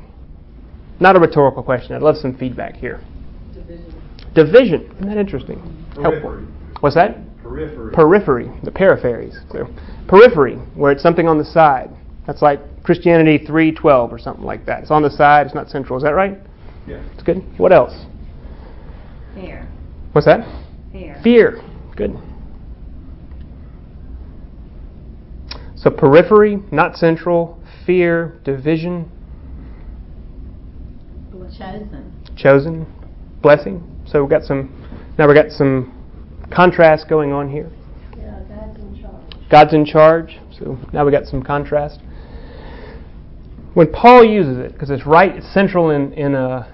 Not 1.00 1.16
a 1.16 1.20
rhetorical 1.20 1.64
question. 1.64 1.96
I'd 1.96 2.02
love 2.02 2.18
some 2.18 2.38
feedback 2.38 2.76
here. 2.76 3.02
Division. 3.54 3.94
Division. 4.34 4.82
Isn't 4.96 5.08
that 5.08 5.18
interesting? 5.18 5.86
Helpful. 6.02 6.46
What's 6.80 6.96
that? 6.96 7.18
Periphery. 7.42 7.94
Periphery. 7.94 8.52
The 8.64 8.72
peripheries. 8.72 9.36
So, 9.52 9.68
periphery, 10.08 10.56
where 10.76 10.92
it's 10.92 11.04
something 11.04 11.28
on 11.28 11.38
the 11.38 11.46
side. 11.46 11.90
That's 12.26 12.42
like 12.42 12.60
Christianity 12.84 13.46
3.12 13.46 14.12
or 14.12 14.20
something 14.20 14.46
like 14.46 14.66
that. 14.66 14.84
It's 14.84 14.92
on 14.92 15.02
the 15.02 15.10
side, 15.10 15.46
it's 15.46 15.56
not 15.56 15.70
central. 15.70 15.98
Is 15.98 16.04
that 16.04 16.12
right? 16.12 16.38
Yeah. 16.88 17.04
It's 17.14 17.24
good. 17.24 17.44
What 17.58 17.72
else? 17.72 17.94
Fear. 19.36 19.68
What's 20.14 20.26
that? 20.26 20.46
Fear. 20.92 21.20
Fear. 21.24 21.62
Good. 21.96 22.18
So 25.76 25.90
periphery, 25.90 26.60
not 26.72 26.96
central, 26.96 27.62
fear, 27.86 28.40
division. 28.46 29.12
Chosen. 31.58 32.36
Chosen. 32.36 32.94
Blessing. 33.42 33.84
So 34.08 34.22
we've 34.22 34.30
got 34.30 34.44
some 34.44 34.70
now 35.18 35.28
we've 35.28 35.36
got 35.36 35.52
some 35.52 35.92
contrast 36.54 37.08
going 37.08 37.32
on 37.32 37.50
here. 37.50 37.72
Yeah, 38.18 38.40
God's 38.50 38.80
in 38.80 39.02
charge. 39.02 39.50
God's 39.50 39.74
in 39.74 39.86
charge. 39.86 40.40
So 40.58 40.78
now 40.92 41.06
we 41.06 41.12
got 41.12 41.26
some 41.26 41.44
contrast 41.44 42.00
when 43.74 43.92
Paul 43.92 44.24
uses 44.24 44.58
it, 44.58 44.74
because 44.74 44.90
it's 44.90 45.06
right, 45.06 45.36
it's 45.36 45.52
central 45.54 45.90
in 45.90 46.14
in 46.14 46.36
uh, 46.36 46.70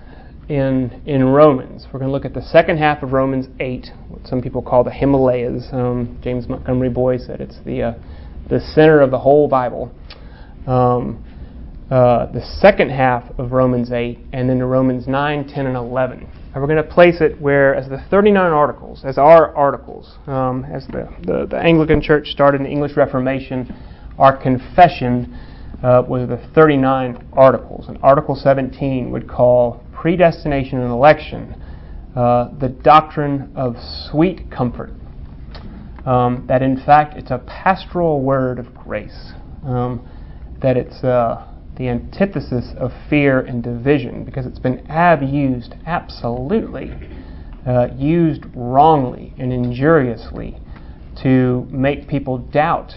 in 0.50 1.02
in 1.06 1.24
Romans. 1.26 1.88
We're 1.88 2.00
going 2.00 2.10
to 2.10 2.12
look 2.12 2.26
at 2.26 2.34
the 2.34 2.42
second 2.42 2.78
half 2.78 3.04
of 3.04 3.14
Romans 3.14 3.48
eight, 3.60 3.88
what 4.10 4.26
some 4.28 4.42
people 4.42 4.62
call 4.62 4.84
the 4.84 4.92
Himalayas. 4.92 5.68
Um, 5.72 6.20
James 6.22 6.48
Montgomery 6.48 6.90
Boice 6.90 7.26
said 7.26 7.42
it's 7.42 7.60
the 7.66 7.82
uh, 7.82 7.94
the 8.50 8.60
center 8.60 9.00
of 9.00 9.12
the 9.12 9.20
whole 9.20 9.48
Bible. 9.48 9.92
Um, 10.68 11.26
uh, 11.92 12.32
the 12.32 12.42
second 12.60 12.92
half 12.92 13.24
of 13.40 13.52
Romans 13.52 13.92
8, 13.92 14.20
and 14.32 14.50
then 14.50 14.60
to 14.60 14.66
Romans 14.66 15.08
9, 15.08 15.48
10, 15.48 15.66
and 15.66 15.76
11. 15.76 16.20
And 16.20 16.56
we're 16.56 16.68
going 16.68 16.78
to 16.78 16.84
place 16.84 17.20
it 17.20 17.40
where, 17.42 17.74
as 17.74 17.90
the 17.90 17.98
39 18.12 18.52
articles, 18.52 19.02
as 19.04 19.18
our 19.18 19.56
articles, 19.56 20.18
um, 20.28 20.66
as 20.66 20.86
the, 20.88 21.10
the, 21.26 21.48
the 21.50 21.58
Anglican 21.58 22.02
Church 22.02 22.28
started 22.28 22.62
in 22.62 22.66
the 22.66 22.72
English 22.72 22.96
Reformation, 22.96 23.76
our 24.20 24.36
confession 24.36 25.36
uh, 25.82 26.04
was 26.08 26.28
the 26.28 26.38
39 26.54 27.28
articles. 27.34 27.88
And 27.88 27.98
Article 28.04 28.36
17 28.36 29.12
would 29.12 29.28
call 29.28 29.84
predestination 29.94 30.80
and 30.80 30.92
election 30.92 31.56
uh, 32.16 32.50
the 32.60 32.70
doctrine 32.70 33.52
of 33.56 33.76
sweet 34.12 34.52
comfort. 34.52 34.92
Um, 36.06 36.46
that 36.48 36.62
in 36.62 36.78
fact 36.86 37.18
it's 37.18 37.32
a 37.32 37.40
pastoral 37.40 38.22
word 38.22 38.60
of 38.60 38.74
grace. 38.74 39.34
Um, 39.66 40.08
that 40.62 40.76
it's 40.76 41.04
uh, 41.04 41.49
the 41.80 41.88
antithesis 41.88 42.74
of 42.78 42.92
fear 43.10 43.40
and 43.40 43.64
division 43.64 44.26
because 44.26 44.46
it's 44.46 44.60
been 44.60 44.86
abused 44.90 45.74
absolutely, 45.86 46.92
uh, 47.66 47.88
used 47.96 48.44
wrongly 48.54 49.34
and 49.40 49.54
injuriously 49.54 50.58
to 51.24 51.66
make 51.72 52.08
people 52.08 52.38
doubt 52.38 52.94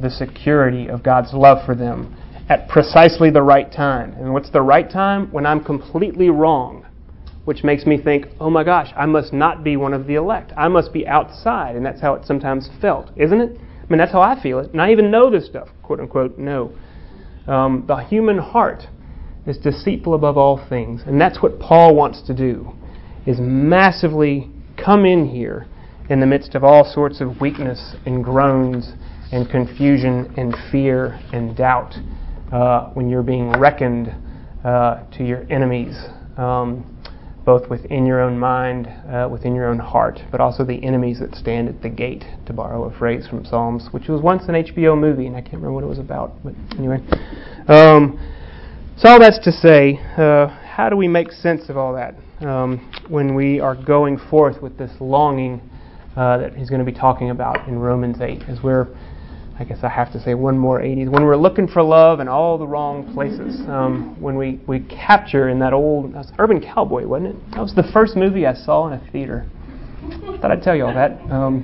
the 0.00 0.10
security 0.10 0.86
of 0.86 1.02
God's 1.02 1.32
love 1.32 1.64
for 1.64 1.74
them 1.74 2.14
at 2.50 2.68
precisely 2.68 3.30
the 3.30 3.40
right 3.40 3.72
time. 3.72 4.12
And 4.12 4.34
what's 4.34 4.50
the 4.50 4.60
right 4.60 4.88
time? 4.88 5.32
When 5.32 5.46
I'm 5.46 5.64
completely 5.64 6.28
wrong, 6.28 6.86
which 7.46 7.64
makes 7.64 7.86
me 7.86 7.96
think, 7.96 8.26
oh 8.38 8.50
my 8.50 8.64
gosh, 8.64 8.92
I 8.96 9.06
must 9.06 9.32
not 9.32 9.64
be 9.64 9.78
one 9.78 9.94
of 9.94 10.06
the 10.06 10.16
elect. 10.16 10.52
I 10.58 10.68
must 10.68 10.92
be 10.92 11.06
outside. 11.06 11.74
And 11.74 11.86
that's 11.86 12.02
how 12.02 12.14
it 12.14 12.26
sometimes 12.26 12.68
felt, 12.82 13.10
isn't 13.16 13.40
it? 13.40 13.58
I 13.58 13.88
mean, 13.88 13.98
that's 13.98 14.12
how 14.12 14.20
I 14.20 14.40
feel 14.42 14.58
it. 14.58 14.72
And 14.72 14.82
I 14.82 14.92
even 14.92 15.10
know 15.10 15.30
this 15.30 15.46
stuff, 15.46 15.68
quote 15.82 16.00
unquote, 16.00 16.36
no. 16.36 16.72
Um, 17.46 17.84
the 17.86 17.96
human 17.96 18.38
heart 18.38 18.84
is 19.46 19.56
deceitful 19.58 20.14
above 20.14 20.36
all 20.36 20.64
things. 20.68 21.02
And 21.06 21.20
that's 21.20 21.42
what 21.42 21.60
Paul 21.60 21.94
wants 21.94 22.22
to 22.26 22.34
do, 22.34 22.72
is 23.26 23.38
massively 23.40 24.50
come 24.82 25.04
in 25.04 25.28
here 25.28 25.66
in 26.10 26.20
the 26.20 26.26
midst 26.26 26.54
of 26.54 26.64
all 26.64 26.84
sorts 26.84 27.20
of 27.20 27.40
weakness 27.40 27.94
and 28.04 28.22
groans 28.22 28.92
and 29.32 29.48
confusion 29.48 30.32
and 30.36 30.54
fear 30.70 31.20
and 31.32 31.56
doubt 31.56 31.94
uh, 32.52 32.90
when 32.90 33.08
you're 33.08 33.22
being 33.22 33.50
reckoned 33.58 34.14
uh, 34.64 35.04
to 35.16 35.24
your 35.24 35.44
enemies, 35.50 35.96
um, 36.36 36.95
both 37.46 37.70
within 37.70 38.04
your 38.04 38.20
own 38.20 38.36
mind, 38.38 38.88
uh, 39.08 39.28
within 39.30 39.54
your 39.54 39.68
own 39.68 39.78
heart, 39.78 40.18
but 40.32 40.40
also 40.40 40.64
the 40.64 40.82
enemies 40.84 41.20
that 41.20 41.32
stand 41.36 41.68
at 41.68 41.80
the 41.80 41.88
gate, 41.88 42.24
to 42.44 42.52
borrow 42.52 42.84
a 42.84 42.98
phrase 42.98 43.26
from 43.28 43.44
Psalms, 43.44 43.88
which 43.92 44.08
was 44.08 44.20
once 44.20 44.42
an 44.48 44.54
HBO 44.56 44.98
movie, 44.98 45.28
and 45.28 45.36
I 45.36 45.40
can't 45.40 45.54
remember 45.54 45.72
what 45.72 45.84
it 45.84 45.86
was 45.86 46.00
about, 46.00 46.34
but 46.42 46.54
anyway. 46.76 46.98
Um, 47.68 48.18
so, 48.98 49.10
all 49.10 49.20
that's 49.20 49.38
to 49.44 49.52
say, 49.52 50.00
uh, 50.18 50.48
how 50.48 50.88
do 50.90 50.96
we 50.96 51.06
make 51.06 51.30
sense 51.30 51.68
of 51.68 51.76
all 51.76 51.94
that 51.94 52.16
um, 52.46 52.92
when 53.08 53.34
we 53.36 53.60
are 53.60 53.76
going 53.76 54.18
forth 54.28 54.60
with 54.60 54.76
this 54.76 54.90
longing 55.00 55.60
uh, 56.16 56.38
that 56.38 56.54
he's 56.54 56.68
going 56.68 56.84
to 56.84 56.90
be 56.90 56.98
talking 56.98 57.30
about 57.30 57.68
in 57.68 57.78
Romans 57.78 58.20
8 58.20 58.42
as 58.48 58.62
we're 58.62 58.88
I 59.58 59.64
guess 59.64 59.78
I 59.82 59.88
have 59.88 60.12
to 60.12 60.20
say 60.22 60.34
one 60.34 60.58
more 60.58 60.80
80s. 60.80 61.08
When 61.08 61.24
we're 61.24 61.36
looking 61.36 61.66
for 61.66 61.82
love 61.82 62.20
in 62.20 62.28
all 62.28 62.58
the 62.58 62.66
wrong 62.66 63.10
places, 63.14 63.58
um, 63.68 64.20
when 64.20 64.36
we, 64.36 64.60
we 64.66 64.80
capture 64.80 65.48
in 65.48 65.58
that 65.60 65.72
old 65.72 66.12
that 66.12 66.26
Urban 66.38 66.60
Cowboy, 66.60 67.06
wasn't 67.06 67.34
it? 67.34 67.50
That 67.52 67.60
was 67.62 67.74
the 67.74 67.90
first 67.92 68.16
movie 68.16 68.46
I 68.46 68.52
saw 68.52 68.86
in 68.86 68.92
a 68.92 69.10
theater. 69.10 69.46
Thought 70.40 70.50
I'd 70.50 70.62
tell 70.62 70.76
you 70.76 70.84
all 70.84 70.92
that. 70.92 71.12
Um, 71.32 71.62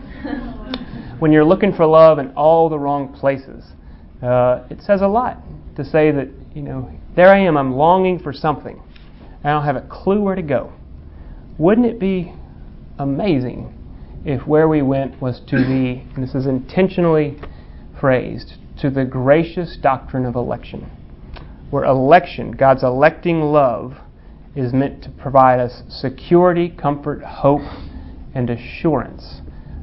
when 1.19 1.33
you're 1.33 1.45
looking 1.45 1.75
for 1.75 1.85
love 1.85 2.19
in 2.19 2.31
all 2.31 2.71
the 2.71 2.79
wrong 2.79 3.13
places, 3.13 3.65
uh, 4.23 4.65
it 4.71 4.81
says 4.81 5.03
a 5.03 5.07
lot 5.07 5.37
to 5.77 5.85
say 5.85 6.11
that 6.13 6.29
you 6.55 6.63
know 6.63 6.91
there 7.15 7.29
I 7.29 7.41
am. 7.41 7.59
I'm 7.59 7.75
longing 7.75 8.19
for 8.19 8.33
something. 8.33 8.83
I 9.45 9.51
don't 9.51 9.65
have 9.65 9.77
a 9.77 9.87
clue 9.91 10.21
where 10.23 10.35
to 10.35 10.43
go. 10.43 10.73
Wouldn't 11.59 11.87
it 11.87 12.01
be 12.01 12.33
amazing 12.99 13.79
if 14.25 14.47
where 14.47 14.69
we 14.69 14.83
went 14.83 15.21
was 15.21 15.41
to 15.49 15.57
the, 15.57 16.01
and 16.15 16.23
this 16.23 16.35
is 16.35 16.47
intentionally 16.47 17.39
praised 18.03 18.55
to 18.77 18.91
the 18.91 19.05
gracious 19.05 19.79
doctrine 19.81 20.27
of 20.27 20.35
election, 20.35 20.91
where 21.71 21.85
election, 21.85 22.51
God's 22.51 22.83
electing 22.83 23.41
love, 23.41 23.93
is 24.57 24.73
meant 24.73 25.05
to 25.05 25.11
provide 25.11 25.61
us 25.61 25.85
security, 25.89 26.69
comfort, 26.69 27.23
hope, 27.23 27.63
and 28.35 28.51
assurance 28.51 29.41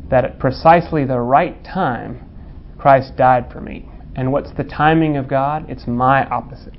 that 0.09 0.25
at 0.25 0.37
precisely 0.37 1.05
the 1.05 1.17
right 1.21 1.63
time, 1.63 2.19
Christ 2.77 3.15
died 3.15 3.49
for 3.53 3.61
me. 3.61 3.87
And 4.17 4.33
what's 4.33 4.51
the 4.57 4.65
timing 4.65 5.15
of 5.15 5.29
God? 5.29 5.69
It's 5.69 5.87
my 5.87 6.25
opposite. 6.25 6.73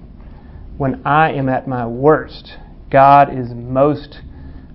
when 0.80 1.02
I 1.06 1.32
am 1.32 1.50
at 1.50 1.68
my 1.68 1.87
worst, 1.87 2.56
God 2.90 3.38
is 3.38 3.50
most 3.54 4.20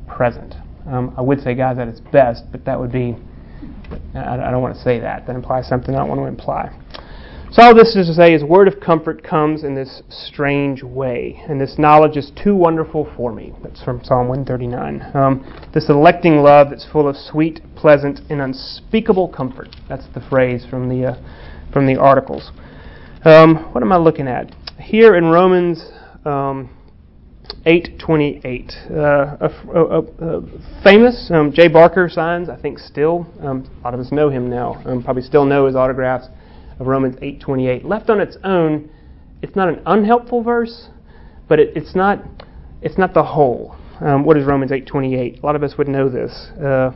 present. 0.08 0.54
Um, 0.88 1.14
I 1.18 1.22
would 1.22 1.42
say 1.42 1.56
God's 1.56 1.80
at 1.80 1.88
its 1.88 2.00
best, 2.00 2.44
but 2.52 2.64
that 2.66 2.80
would 2.80 2.92
be, 2.92 3.16
I, 4.14 4.48
I 4.48 4.52
don't 4.52 4.62
want 4.62 4.76
to 4.76 4.82
say 4.82 5.00
that. 5.00 5.28
That 5.28 5.36
implies 5.36 5.68
something 5.68 5.96
I 5.96 6.00
don't 6.00 6.10
want 6.10 6.22
to 6.22 6.28
imply. 6.28 6.72
So, 7.52 7.64
all 7.64 7.76
this 7.76 7.96
is 7.96 8.08
to 8.08 8.14
say 8.14 8.34
is, 8.34 8.44
word 8.44 8.68
of 8.68 8.82
comfort 8.82 9.24
comes 9.24 9.64
in 9.64 9.76
this 9.76 10.02
strange 10.10 10.84
way, 10.84 11.42
and 11.48 11.62
this 11.62 11.76
knowledge 11.78 12.18
is 12.18 12.32
too 12.44 12.54
wonderful 12.54 13.10
for 13.16 13.32
me. 13.32 13.54
That's 13.64 13.82
from 13.82 14.04
Psalm 14.04 14.28
139. 14.28 15.12
Um, 15.16 15.70
this 15.74 15.88
electing 15.88 16.38
love 16.38 16.70
that's 16.70 16.86
full 16.92 17.08
of 17.08 17.16
sweet, 17.16 17.62
pleasant, 17.76 18.20
and 18.30 18.42
unspeakable 18.42 19.30
comfort. 19.30 19.70
That's 19.88 20.06
the 20.14 20.22
phrase 20.30 20.66
from 20.70 20.90
the 20.90 21.12
uh, 21.12 21.72
from 21.72 21.88
the 21.88 21.96
articles. 21.96 22.52
Um, 23.24 23.72
what 23.74 23.84
am 23.84 23.92
I 23.92 23.98
looking 23.98 24.28
at 24.28 24.54
here 24.80 25.16
in 25.16 25.26
Romans? 25.26 25.82
Um, 26.26 26.70
828. 27.66 28.72
Uh, 28.92 28.96
a, 28.96 29.50
a, 29.74 30.02
a, 30.02 30.42
famous 30.84 31.32
um, 31.34 31.52
Jay 31.52 31.68
Barker 31.68 32.08
signs, 32.10 32.48
I 32.48 32.60
think 32.60 32.78
still, 32.78 33.26
um, 33.42 33.68
a 33.80 33.84
lot 33.84 33.94
of 33.94 34.00
us 34.00 34.12
know 34.12 34.30
him 34.30 34.50
now, 34.50 34.82
um, 34.86 35.04
probably 35.04 35.24
still 35.24 35.46
know 35.46 35.66
his 35.66 35.76
autographs 35.76 36.28
of 36.80 36.88
Romans 36.88 37.16
8:28. 37.18 37.84
Left 37.84 38.10
on 38.10 38.20
its 38.20 38.38
own, 38.44 38.90
it's 39.42 39.56
not 39.56 39.70
an 39.70 39.82
unhelpful 39.86 40.44
verse, 40.44 40.90
but 41.48 41.60
it, 41.60 41.76
it's 41.76 41.96
not 41.96 42.24
it's 42.82 42.98
not 42.98 43.14
the 43.14 43.24
whole. 43.24 43.76
Um, 44.00 44.26
what 44.26 44.38
is 44.38 44.46
Romans 44.46 44.72
8:28? 44.72 45.42
A 45.42 45.46
lot 45.46 45.56
of 45.56 45.64
us 45.64 45.78
would 45.78 45.88
know 45.88 46.08
this. 46.08 46.52
Uh, 46.62 46.92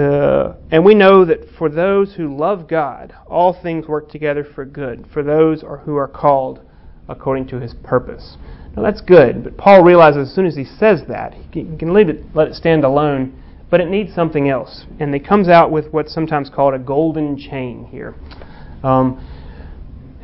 uh, 0.00 0.56
and 0.70 0.84
we 0.84 0.94
know 0.94 1.24
that 1.24 1.50
for 1.58 1.68
those 1.68 2.14
who 2.14 2.34
love 2.34 2.68
God, 2.68 3.12
all 3.26 3.52
things 3.52 3.88
work 3.88 4.08
together 4.08 4.44
for 4.44 4.64
good, 4.64 5.04
for 5.12 5.22
those 5.22 5.64
are, 5.64 5.78
who 5.78 5.96
are 5.96 6.06
called 6.06 6.60
according 7.10 7.46
to 7.48 7.60
his 7.60 7.74
purpose. 7.82 8.36
Now 8.76 8.82
that's 8.82 9.00
good, 9.00 9.42
but 9.44 9.56
Paul 9.56 9.82
realizes 9.82 10.28
as 10.28 10.34
soon 10.34 10.46
as 10.46 10.56
he 10.56 10.64
says 10.64 11.02
that, 11.08 11.34
he 11.34 11.64
can, 11.76 11.92
leave 11.92 12.08
it, 12.08 12.24
let 12.34 12.48
it 12.48 12.54
stand 12.54 12.84
alone, 12.84 13.36
but 13.70 13.80
it 13.80 13.88
needs 13.88 14.14
something 14.14 14.48
else. 14.48 14.84
And 14.98 15.12
he 15.12 15.20
comes 15.20 15.48
out 15.48 15.70
with 15.70 15.92
what's 15.92 16.12
sometimes 16.14 16.50
called 16.50 16.74
a 16.74 16.78
golden 16.78 17.36
chain 17.36 17.88
here. 17.90 18.14
Um, 18.82 19.26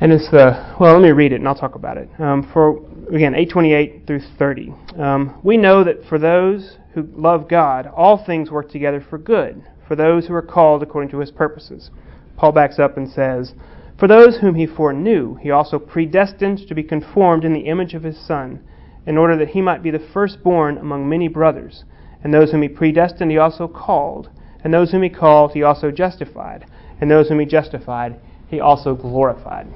and 0.01 0.13
it's 0.13 0.31
the, 0.31 0.77
well, 0.79 0.93
let 0.93 1.03
me 1.03 1.11
read 1.11 1.33
it 1.33 1.37
and 1.37 1.49
I'll 1.49 1.55
talk 1.55 1.75
about 1.75 1.97
it. 1.97 2.09
Um, 2.19 2.49
for, 2.53 2.79
again, 3.09 3.35
828 3.35 4.07
through 4.07 4.21
30. 4.39 4.75
Um, 4.99 5.41
we 5.43 5.57
know 5.57 5.85
that 5.85 6.05
for 6.09 6.19
those 6.19 6.77
who 6.95 7.09
love 7.15 7.49
God, 7.49 7.87
all 7.87 8.25
things 8.25 8.51
work 8.51 8.71
together 8.71 9.05
for 9.09 9.19
good, 9.19 9.65
for 9.89 9.97
those 9.97 10.27
who 10.27 10.35
are 10.35 10.43
called 10.43 10.83
according 10.83 11.11
to 11.11 11.19
his 11.19 11.31
purposes. 11.31 11.91
Paul 12.37 12.53
backs 12.53 12.79
up 12.79 12.97
and 12.97 13.11
says, 13.11 13.55
For 13.99 14.09
those 14.09 14.39
whom 14.39 14.57
he 14.57 14.67
foreknew, 14.67 15.37
he 15.37 15.51
also 15.51 15.79
predestined 15.79 16.69
to 16.69 16.75
be 16.75 16.83
conformed 16.83 17.45
in 17.45 17.55
the 17.55 17.67
image 17.67 17.95
of 17.95 18.03
his 18.03 18.19
Son, 18.19 18.61
in 19.07 19.17
order 19.17 19.37
that 19.39 19.51
he 19.51 19.63
might 19.63 19.83
be 19.83 19.91
the 19.91 20.07
firstborn 20.13 20.77
among 20.77 21.09
many 21.09 21.29
brothers. 21.29 21.85
And 22.23 22.35
those 22.35 22.51
whom 22.51 22.63
he 22.63 22.69
predestined, 22.69 23.31
he 23.31 23.39
also 23.39 23.69
called. 23.69 24.29
And 24.63 24.75
those 24.75 24.91
whom 24.91 25.03
he 25.03 25.09
called, 25.09 25.53
he 25.53 25.63
also 25.63 25.91
justified. 25.91 26.67
And 27.01 27.11
those 27.11 27.29
whom 27.29 27.41
he 27.41 27.47
justified, 27.47 28.21
he 28.49 28.61
also 28.61 28.95
glorified. 28.95 29.67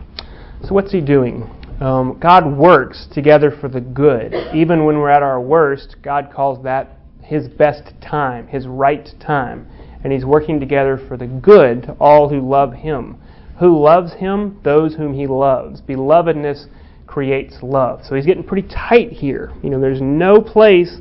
So, 0.64 0.74
what's 0.74 0.92
he 0.92 1.00
doing? 1.00 1.48
Um, 1.80 2.18
God 2.20 2.58
works 2.58 3.06
together 3.10 3.50
for 3.50 3.68
the 3.68 3.80
good. 3.80 4.34
Even 4.54 4.84
when 4.84 4.98
we're 4.98 5.08
at 5.08 5.22
our 5.22 5.40
worst, 5.40 5.96
God 6.02 6.30
calls 6.34 6.62
that 6.64 6.98
his 7.22 7.48
best 7.48 7.94
time, 8.02 8.48
his 8.48 8.66
right 8.66 9.08
time. 9.18 9.66
And 10.04 10.12
he's 10.12 10.24
working 10.24 10.60
together 10.60 11.00
for 11.08 11.16
the 11.16 11.26
good 11.26 11.84
to 11.84 11.92
all 11.92 12.28
who 12.28 12.46
love 12.46 12.74
him. 12.74 13.18
Who 13.60 13.78
loves 13.78 14.14
him? 14.14 14.58
Those 14.64 14.94
whom 14.94 15.14
he 15.14 15.26
loves. 15.26 15.80
Belovedness 15.82 16.66
creates 17.06 17.56
love. 17.62 18.00
So 18.08 18.14
he's 18.14 18.26
getting 18.26 18.44
pretty 18.44 18.68
tight 18.68 19.12
here. 19.12 19.52
You 19.62 19.70
know, 19.70 19.80
there's 19.80 20.00
no 20.00 20.40
place 20.40 20.96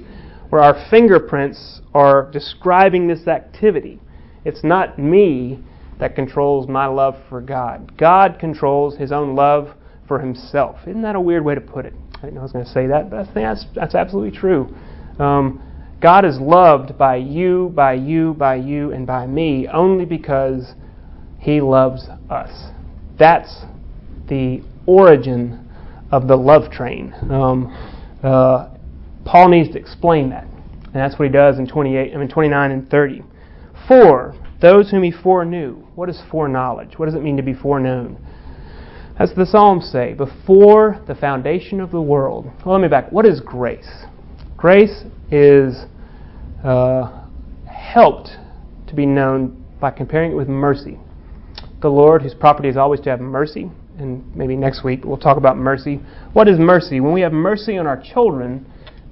where 0.50 0.62
our 0.62 0.88
fingerprints 0.90 1.82
are 1.94 2.30
describing 2.32 3.08
this 3.08 3.28
activity. 3.28 4.00
It's 4.44 4.64
not 4.64 5.00
me 5.00 5.60
that 6.00 6.16
controls 6.16 6.68
my 6.68 6.86
love 6.86 7.16
for 7.30 7.42
God. 7.42 7.98
God 7.98 8.38
controls 8.40 8.98
his 8.98 9.12
own 9.12 9.36
love 9.36 9.70
for 10.08 10.20
himself. 10.20 10.80
Isn't 10.88 11.04
that 11.04 11.16
a 11.16 11.22
weird 11.22 11.46
way 11.46 11.56
to 11.56 11.62
put 11.62 11.86
it? 11.86 11.94
I 12.18 12.22
didn't 12.22 12.36
know 12.36 12.42
I 12.42 12.44
was 12.44 12.52
going 12.52 12.66
to 12.66 12.72
say 12.72 12.88
that, 12.88 13.10
but 13.10 13.20
I 13.20 13.24
think 13.26 13.36
that's, 13.36 13.66
that's 13.76 13.96
absolutely 13.96 14.38
true. 14.38 14.76
Um, 15.20 15.62
God 16.02 16.26
is 16.26 16.40
loved 16.40 16.98
by 16.98 17.18
you, 17.18 17.72
by 17.76 17.94
you, 17.94 18.34
by 18.34 18.56
you, 18.56 18.92
and 18.92 19.06
by 19.06 19.28
me 19.28 19.68
only 19.68 20.06
because 20.06 20.74
he 21.40 21.62
loves 21.62 22.08
us. 22.30 22.72
That's 23.18 23.64
the 24.28 24.62
origin 24.86 25.68
of 26.12 26.28
the 26.28 26.36
love 26.36 26.72
train. 26.72 27.14
Um, 27.30 27.68
uh, 28.24 28.76
Paul 29.26 29.50
needs 29.50 29.72
to 29.74 29.80
explain 29.80 30.30
that, 30.32 30.46
and 30.46 30.96
that's 30.96 31.18
what 31.18 31.26
he 31.26 31.32
does 31.32 31.60
in 31.60 31.68
28, 31.68 32.14
I 32.14 32.18
mean 32.18 32.30
29 32.30 32.72
and 32.72 32.90
30. 32.90 33.24
For 33.88 34.36
those 34.62 34.92
whom 34.92 35.04
he 35.04 35.12
foreknew. 35.12 35.76
What 35.96 36.10
is 36.10 36.22
foreknowledge? 36.30 36.98
What 36.98 37.06
does 37.06 37.16
it 37.16 37.22
mean 37.22 37.38
to 37.38 37.44
be 37.44 37.54
foreknown? 37.54 38.18
As 39.18 39.34
the 39.36 39.46
Psalms 39.46 39.90
say, 39.92 40.14
before 40.14 41.02
the 41.08 41.16
foundation 41.16 41.82
of 41.82 41.92
the 41.92 42.02
world. 42.02 42.46
Well, 42.66 42.76
let 42.76 42.82
me 42.82 42.88
back. 42.88 43.12
What 43.12 43.26
is 43.26 43.42
grace? 43.42 43.90
Grace 44.56 45.04
is 45.32 45.86
uh, 46.64 47.26
helped 47.66 48.30
to 48.88 48.96
be 48.96 49.06
known 49.06 49.66
by 49.80 49.92
comparing 49.92 50.32
it 50.32 50.36
with 50.36 50.48
mercy. 50.48 50.98
The 51.82 51.90
Lord, 51.90 52.22
whose 52.22 52.34
property 52.34 52.68
is 52.68 52.78
always 52.78 53.00
to 53.02 53.10
have 53.10 53.22
mercy, 53.22 53.72
and 53.98 54.36
maybe 54.36 54.56
next 54.56 54.84
week 54.84 55.06
we'll 55.06 55.18
talk 55.18 55.38
about 55.38 55.58
mercy. 55.58 56.02
What 56.34 56.48
is 56.48 56.60
mercy? 56.60 57.00
When 57.00 57.14
we 57.14 57.22
have 57.22 57.34
mercy 57.34 57.78
on 57.78 57.88
our 57.88 58.02
children, 58.02 58.66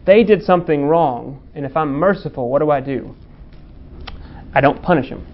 they 0.05 0.23
did 0.23 0.43
something 0.43 0.85
wrong, 0.85 1.41
and 1.55 1.65
if 1.65 1.77
I'm 1.77 1.93
merciful, 1.93 2.49
what 2.49 2.59
do 2.59 2.69
I 2.69 2.81
do? 2.81 3.15
I 4.53 4.61
don't 4.61 4.81
punish 4.81 5.09
them. 5.09 5.25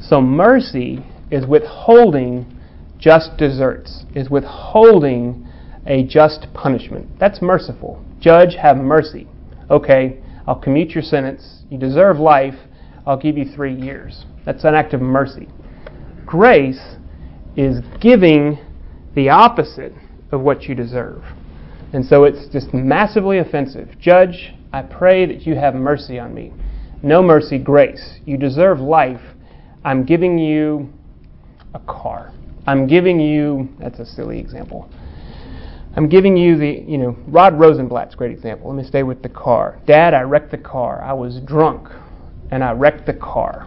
So 0.00 0.20
mercy 0.20 1.04
is 1.30 1.46
withholding 1.46 2.58
just 2.98 3.36
deserts, 3.36 4.04
is 4.14 4.30
withholding 4.30 5.46
a 5.86 6.04
just 6.04 6.46
punishment. 6.54 7.08
That's 7.18 7.40
merciful. 7.40 8.04
Judge, 8.20 8.54
have 8.54 8.76
mercy. 8.76 9.26
Okay, 9.70 10.20
I'll 10.46 10.58
commute 10.58 10.90
your 10.90 11.02
sentence. 11.02 11.62
You 11.70 11.78
deserve 11.78 12.18
life. 12.18 12.54
I'll 13.06 13.16
give 13.18 13.38
you 13.38 13.44
three 13.44 13.74
years. 13.74 14.24
That's 14.44 14.64
an 14.64 14.74
act 14.74 14.94
of 14.94 15.00
mercy. 15.00 15.48
Grace 16.28 16.96
is 17.56 17.80
giving 18.02 18.58
the 19.14 19.30
opposite 19.30 19.94
of 20.30 20.42
what 20.42 20.64
you 20.64 20.74
deserve. 20.74 21.24
And 21.94 22.04
so 22.04 22.24
it's 22.24 22.52
just 22.52 22.74
massively 22.74 23.38
offensive. 23.38 23.98
Judge, 23.98 24.52
I 24.70 24.82
pray 24.82 25.24
that 25.24 25.46
you 25.46 25.54
have 25.54 25.74
mercy 25.74 26.18
on 26.18 26.34
me. 26.34 26.52
No 27.02 27.22
mercy, 27.22 27.58
grace. 27.58 28.18
You 28.26 28.36
deserve 28.36 28.78
life. 28.78 29.22
I'm 29.86 30.04
giving 30.04 30.38
you 30.38 30.92
a 31.72 31.78
car. 31.78 32.30
I'm 32.66 32.86
giving 32.86 33.18
you, 33.18 33.70
that's 33.80 33.98
a 33.98 34.04
silly 34.04 34.38
example. 34.38 34.90
I'm 35.96 36.10
giving 36.10 36.36
you 36.36 36.58
the, 36.58 36.84
you 36.86 36.98
know, 36.98 37.16
Rod 37.26 37.54
Rosenbladt's 37.54 38.14
great 38.16 38.32
example. 38.32 38.68
Let 38.68 38.76
me 38.76 38.86
stay 38.86 39.02
with 39.02 39.22
the 39.22 39.30
car. 39.30 39.80
Dad, 39.86 40.12
I 40.12 40.20
wrecked 40.20 40.50
the 40.50 40.58
car. 40.58 41.02
I 41.02 41.14
was 41.14 41.40
drunk 41.40 41.88
and 42.50 42.62
I 42.62 42.72
wrecked 42.72 43.06
the 43.06 43.14
car. 43.14 43.66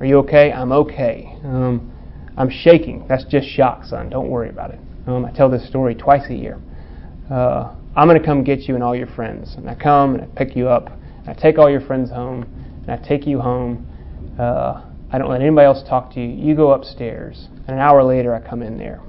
Are 0.00 0.06
you 0.06 0.18
okay? 0.18 0.52
I'm 0.52 0.72
okay. 0.72 1.36
Um, 1.44 1.92
I'm 2.36 2.50
shaking. 2.50 3.06
That's 3.08 3.24
just 3.24 3.48
shock, 3.48 3.84
son. 3.84 4.10
Don't 4.10 4.28
worry 4.28 4.48
about 4.48 4.70
it. 4.70 4.80
Um, 5.06 5.24
I 5.24 5.30
tell 5.30 5.48
this 5.48 5.66
story 5.68 5.94
twice 5.94 6.28
a 6.30 6.34
year. 6.34 6.60
Uh, 7.30 7.74
I'm 7.96 8.08
going 8.08 8.20
to 8.20 8.26
come 8.26 8.42
get 8.42 8.60
you 8.60 8.74
and 8.74 8.82
all 8.82 8.96
your 8.96 9.06
friends. 9.06 9.54
And 9.56 9.70
I 9.70 9.74
come 9.74 10.14
and 10.14 10.22
I 10.22 10.26
pick 10.36 10.56
you 10.56 10.68
up. 10.68 10.90
And 10.90 11.28
I 11.28 11.34
take 11.34 11.58
all 11.58 11.70
your 11.70 11.80
friends 11.80 12.10
home. 12.10 12.42
And 12.82 12.90
I 12.90 12.96
take 12.96 13.26
you 13.26 13.40
home. 13.40 13.86
Uh, 14.38 14.84
I 15.12 15.18
don't 15.18 15.30
let 15.30 15.40
anybody 15.40 15.64
else 15.64 15.82
talk 15.88 16.12
to 16.14 16.20
you. 16.20 16.26
You 16.26 16.56
go 16.56 16.72
upstairs. 16.72 17.48
And 17.68 17.76
an 17.76 17.78
hour 17.78 18.02
later, 18.02 18.34
I 18.34 18.40
come 18.40 18.62
in 18.62 18.76
there. 18.76 19.00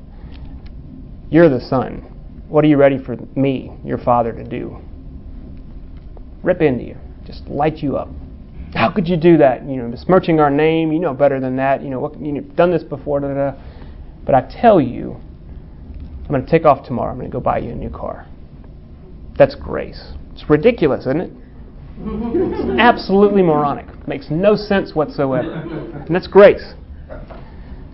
You're 1.32 1.50
the 1.50 1.62
son. 1.62 2.12
What 2.48 2.64
are 2.64 2.68
you 2.68 2.78
ready 2.78 3.04
for 3.04 3.18
me, 3.36 3.72
your 3.84 3.98
father, 3.98 4.32
to 4.32 4.44
do? 4.44 4.78
Rip 6.44 6.62
into 6.62 6.84
you. 6.84 6.98
Just 7.26 7.48
light 7.48 7.78
you 7.78 7.98
up. 7.98 8.10
How 8.76 8.92
could 8.92 9.08
you 9.08 9.16
do 9.16 9.38
that? 9.38 9.68
You 9.68 9.78
know, 9.78 9.90
besmirching 9.90 10.40
our 10.40 10.50
name. 10.50 10.92
You 10.92 11.00
know 11.00 11.14
better 11.14 11.40
than 11.40 11.56
that. 11.56 11.82
You 11.82 11.90
know, 11.90 12.00
what, 12.00 12.20
you 12.20 12.34
know, 12.34 12.42
done 12.42 12.72
this 12.72 12.84
before. 12.84 13.22
Da, 13.22 13.30
da, 13.30 13.52
da. 13.52 13.58
But 14.26 14.36
I 14.36 14.42
tell 14.62 14.82
you, 14.82 15.16
I'm 16.24 16.28
going 16.28 16.46
to 16.46 16.52
take 16.52 16.66
off 16.66 16.86
tomorrow. 16.86 17.12
I'm 17.12 17.18
going 17.18 17.32
to 17.32 17.34
go 17.34 17.40
buy 17.40 17.60
you 17.60 17.72
a 17.72 17.76
new 17.76 17.90
car. 17.90 18.28
That's 19.38 19.56
grace. 19.56 20.14
It's 20.34 20.50
ridiculous, 20.50 21.02
isn't 21.02 21.22
it? 21.22 21.32
It's 21.98 22.80
absolutely 22.80 23.42
moronic. 23.42 24.08
Makes 24.08 24.28
no 24.30 24.56
sense 24.56 24.94
whatsoever. 24.94 25.54
And 25.54 26.14
that's 26.14 26.28
grace. 26.28 26.74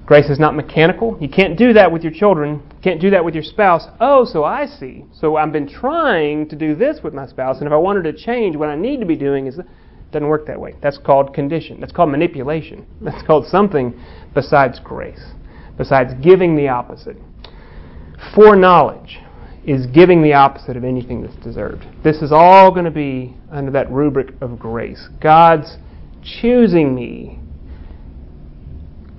Grace 0.08 0.30
is 0.30 0.40
not 0.40 0.56
mechanical. 0.56 1.16
You 1.22 1.30
can't 1.30 1.58
do 1.58 1.74
that 1.74 1.92
with 1.92 2.02
your 2.02 2.12
children. 2.12 2.64
You 2.78 2.82
can't 2.84 3.00
do 3.00 3.12
that 3.12 3.24
with 3.24 3.36
your 3.36 3.44
spouse. 3.44 3.86
Oh, 4.00 4.26
so 4.26 4.44
I 4.44 4.66
see. 4.66 5.06
So 5.14 5.36
I've 5.36 5.52
been 5.52 5.70
trying 5.70 6.50
to 6.50 6.56
do 6.56 6.76
this 6.76 7.02
with 7.04 7.14
my 7.14 7.28
spouse, 7.28 7.60
and 7.60 7.68
if 7.68 7.72
I 7.72 7.78
wanted 7.78 8.04
to 8.04 8.14
change, 8.14 8.56
what 8.56 8.70
I 8.70 8.76
need 8.76 9.00
to 9.00 9.06
be 9.06 9.16
doing 9.16 9.46
is. 9.46 9.60
Doesn't 10.12 10.28
work 10.28 10.46
that 10.48 10.60
way. 10.60 10.76
That's 10.82 10.98
called 10.98 11.34
condition. 11.34 11.80
That's 11.80 11.92
called 11.92 12.10
manipulation. 12.10 12.86
That's 13.02 13.26
called 13.26 13.48
something 13.48 14.00
besides 14.34 14.80
grace, 14.84 15.22
besides 15.78 16.14
giving 16.22 16.56
the 16.56 16.68
opposite. 16.68 17.18
Foreknowledge. 18.36 19.20
is 19.64 19.86
giving 19.88 20.24
the 20.24 20.34
opposite 20.34 20.76
of 20.76 20.84
anything 20.84 21.22
that's 21.22 21.36
deserved. 21.44 21.86
This 22.04 22.18
is 22.24 22.32
all 22.32 22.72
going 22.72 22.86
to 22.86 22.92
be 22.92 23.36
under 23.52 23.72
that 23.72 23.92
rubric 23.92 24.34
of 24.42 24.58
grace. 24.58 25.08
God's 25.22 25.78
choosing 26.24 26.96
me 26.96 27.40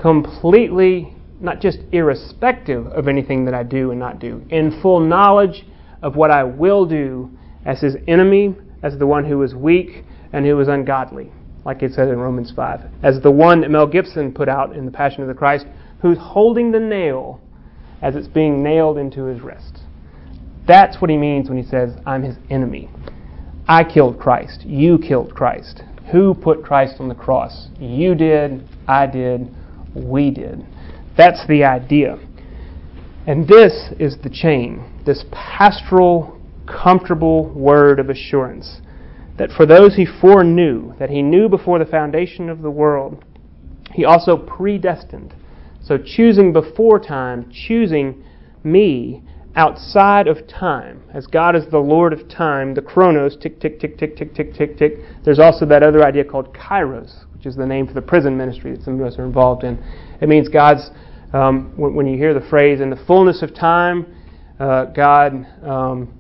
completely, 0.00 1.14
not 1.40 1.61
just 1.61 1.78
irrespective 1.92 2.87
of 2.88 3.07
anything 3.07 3.44
that 3.44 3.55
I 3.55 3.62
do 3.62 3.92
and 3.92 4.00
not 4.00 4.18
do, 4.18 4.42
in 4.50 4.81
full 4.83 4.98
knowledge 4.98 5.64
of 6.02 6.16
what 6.16 6.33
I 6.33 6.42
will 6.42 6.87
do 6.87 7.31
as 7.64 7.81
his 7.81 7.96
enemy, 8.09 8.57
as 8.83 8.98
the 8.98 9.07
one 9.07 9.24
who 9.24 9.42
is 9.42 9.55
weak 9.55 10.05
and 10.33 10.47
who 10.47 10.59
is 10.61 10.68
ungodly, 10.68 11.31
like 11.64 11.83
it 11.83 11.92
says 11.92 12.09
in 12.09 12.18
Romans 12.18 12.53
5, 12.55 12.81
as 13.03 13.21
the 13.21 13.31
one 13.31 13.61
that 13.61 13.71
Mel 13.71 13.87
Gibson 13.87 14.33
put 14.33 14.49
out 14.49 14.75
in 14.75 14.87
The 14.87 14.92
Passion 14.92 15.23
of 15.23 15.29
the 15.29 15.35
Christ, 15.35 15.66
who's 16.01 16.18
holding 16.18 16.73
the 16.73 16.81
nail 16.81 17.40
as 18.01 18.16
it's 18.16 18.29
being 18.29 18.62
nailed 18.62 18.99
into 18.99 19.25
his 19.25 19.40
wrist. 19.40 19.79
That's 20.66 21.01
what 21.01 21.11
he 21.11 21.16
means 21.16 21.49
when 21.49 21.62
he 21.62 21.68
says, 21.68 21.95
I'm 22.07 22.23
his 22.23 22.37
enemy. 22.51 22.88
I 23.68 23.85
killed 23.85 24.18
Christ. 24.18 24.62
You 24.64 24.99
killed 24.99 25.35
Christ. 25.35 25.83
Who 26.11 26.35
put 26.35 26.64
Christ 26.64 26.97
on 26.99 27.09
the 27.09 27.14
cross? 27.14 27.68
You 27.79 28.14
did. 28.14 28.68
I 28.88 29.07
did. 29.07 29.49
We 29.95 30.31
did. 30.31 30.64
That's 31.16 31.47
the 31.47 31.64
idea. 31.64 32.18
And 33.27 33.47
this 33.47 33.90
is 34.01 34.16
the 34.23 34.31
chain, 34.31 35.03
this 35.07 35.25
pastoral, 35.31 36.40
comfortable 36.66 37.49
word 37.51 38.01
of 38.01 38.11
assurance 38.11 38.81
that 39.42 39.50
for 39.50 39.66
those 39.66 39.96
he 39.96 40.07
foreknew, 40.07 40.94
that 41.00 41.11
he 41.11 41.20
knew 41.20 41.48
before 41.48 41.81
the 41.81 41.85
foundation 41.85 42.48
of 42.48 42.62
the 42.62 42.70
world, 42.70 43.24
he 43.92 44.05
also 44.05 44.37
predestined. 44.37 45.35
So 45.83 45.98
choosing 45.98 46.52
before 46.52 47.00
time, 47.00 47.50
choosing 47.50 48.22
me 48.62 49.20
outside 49.57 50.28
of 50.28 50.46
time, 50.46 51.02
as 51.12 51.26
God 51.26 51.57
is 51.57 51.64
the 51.72 51.78
Lord 51.78 52.12
of 52.12 52.28
time, 52.28 52.72
the 52.72 52.83
chronos, 52.83 53.37
tick, 53.37 53.59
tick, 53.59 53.81
tick, 53.81 53.98
tick, 53.98 54.16
tick, 54.16 54.33
tick, 54.33 54.55
tick, 54.55 54.78
tick. 54.78 54.92
There's 55.24 55.40
also 55.40 55.66
that 55.66 55.83
other 55.83 56.05
idea 56.05 56.22
called 56.22 56.55
kairos, 56.55 57.24
which 57.35 57.44
is 57.44 57.57
the 57.57 57.66
name 57.66 57.88
for 57.88 57.94
the 57.94 58.00
prison 58.00 58.37
ministry 58.37 58.76
that 58.76 58.85
some 58.85 59.00
of 59.00 59.05
us 59.05 59.18
are 59.18 59.24
involved 59.24 59.64
in. 59.64 59.76
It 60.20 60.28
means 60.28 60.48
God's, 60.48 60.88
um, 61.33 61.74
when, 61.76 62.07
you 62.07 62.16
hear 62.16 62.33
the 62.33 62.48
phrase, 62.48 62.81
in 62.81 62.90
the 62.90 63.05
fullness 63.09 63.42
of 63.42 63.52
time, 63.57 64.07
uh, 64.61 64.85
God 64.85 65.44
um, 65.64 66.14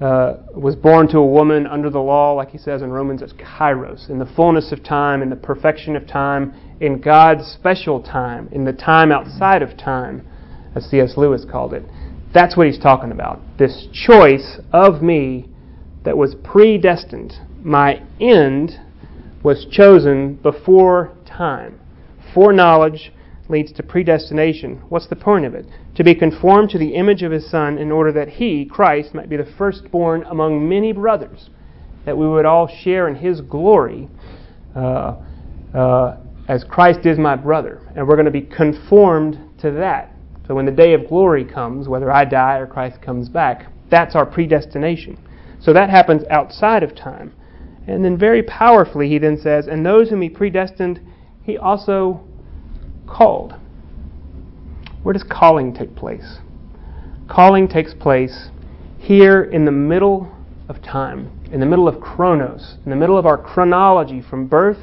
uh, 0.00 0.34
was 0.54 0.76
born 0.76 1.08
to 1.08 1.18
a 1.18 1.26
woman 1.26 1.66
under 1.66 1.88
the 1.88 1.98
law, 1.98 2.32
like 2.32 2.50
he 2.50 2.58
says 2.58 2.82
in 2.82 2.90
Romans, 2.90 3.22
it's 3.22 3.32
kairos. 3.34 4.10
In 4.10 4.18
the 4.18 4.26
fullness 4.26 4.70
of 4.72 4.84
time, 4.84 5.22
in 5.22 5.30
the 5.30 5.36
perfection 5.36 5.96
of 5.96 6.06
time, 6.06 6.54
in 6.80 7.00
God's 7.00 7.46
special 7.46 8.02
time, 8.02 8.48
in 8.52 8.64
the 8.64 8.72
time 8.72 9.10
outside 9.10 9.62
of 9.62 9.76
time, 9.78 10.26
as 10.74 10.84
C.S. 10.90 11.14
Lewis 11.16 11.46
called 11.50 11.72
it. 11.72 11.82
That's 12.34 12.56
what 12.56 12.66
he's 12.66 12.78
talking 12.78 13.10
about. 13.10 13.40
This 13.58 13.86
choice 13.92 14.58
of 14.72 15.00
me 15.00 15.48
that 16.04 16.18
was 16.18 16.34
predestined. 16.44 17.32
My 17.62 18.02
end 18.20 18.78
was 19.42 19.66
chosen 19.70 20.34
before 20.34 21.16
time. 21.26 21.80
Foreknowledge 22.34 23.12
leads 23.48 23.72
to 23.72 23.82
predestination. 23.82 24.82
What's 24.88 25.06
the 25.08 25.16
point 25.16 25.44
of 25.44 25.54
it? 25.54 25.66
To 25.96 26.04
be 26.04 26.14
conformed 26.14 26.70
to 26.70 26.78
the 26.78 26.94
image 26.94 27.22
of 27.22 27.32
his 27.32 27.48
Son 27.50 27.78
in 27.78 27.90
order 27.90 28.12
that 28.12 28.28
he, 28.28 28.64
Christ, 28.64 29.14
might 29.14 29.28
be 29.28 29.36
the 29.36 29.50
firstborn 29.56 30.24
among 30.24 30.68
many 30.68 30.92
brothers, 30.92 31.50
that 32.04 32.16
we 32.16 32.28
would 32.28 32.44
all 32.44 32.68
share 32.68 33.08
in 33.08 33.16
his 33.16 33.40
glory 33.40 34.08
uh, 34.74 35.16
uh, 35.74 36.16
as 36.48 36.64
Christ 36.64 37.06
is 37.06 37.18
my 37.18 37.36
brother. 37.36 37.80
And 37.96 38.06
we're 38.06 38.16
going 38.16 38.26
to 38.26 38.30
be 38.30 38.42
conformed 38.42 39.38
to 39.60 39.70
that. 39.72 40.12
So 40.46 40.54
when 40.54 40.66
the 40.66 40.72
day 40.72 40.94
of 40.94 41.08
glory 41.08 41.44
comes, 41.44 41.88
whether 41.88 42.12
I 42.12 42.24
die 42.24 42.58
or 42.58 42.66
Christ 42.66 43.02
comes 43.02 43.28
back, 43.28 43.66
that's 43.90 44.14
our 44.14 44.26
predestination. 44.26 45.18
So 45.60 45.72
that 45.72 45.90
happens 45.90 46.22
outside 46.30 46.82
of 46.82 46.94
time. 46.94 47.32
And 47.88 48.04
then 48.04 48.18
very 48.18 48.42
powerfully, 48.42 49.08
he 49.08 49.18
then 49.18 49.38
says, 49.40 49.66
And 49.66 49.84
those 49.84 50.10
whom 50.10 50.22
he 50.22 50.28
predestined, 50.28 51.00
he 51.42 51.56
also 51.56 52.25
called. 53.06 53.54
Where 55.02 55.12
does 55.12 55.22
calling 55.22 55.72
take 55.72 55.94
place? 55.94 56.38
Calling 57.28 57.68
takes 57.68 57.94
place 57.94 58.48
here 58.98 59.42
in 59.42 59.64
the 59.64 59.72
middle 59.72 60.32
of 60.68 60.82
time, 60.82 61.30
in 61.52 61.60
the 61.60 61.66
middle 61.66 61.86
of 61.86 62.00
chronos, 62.00 62.76
in 62.84 62.90
the 62.90 62.96
middle 62.96 63.16
of 63.16 63.26
our 63.26 63.38
chronology 63.38 64.20
from 64.20 64.46
birth 64.48 64.78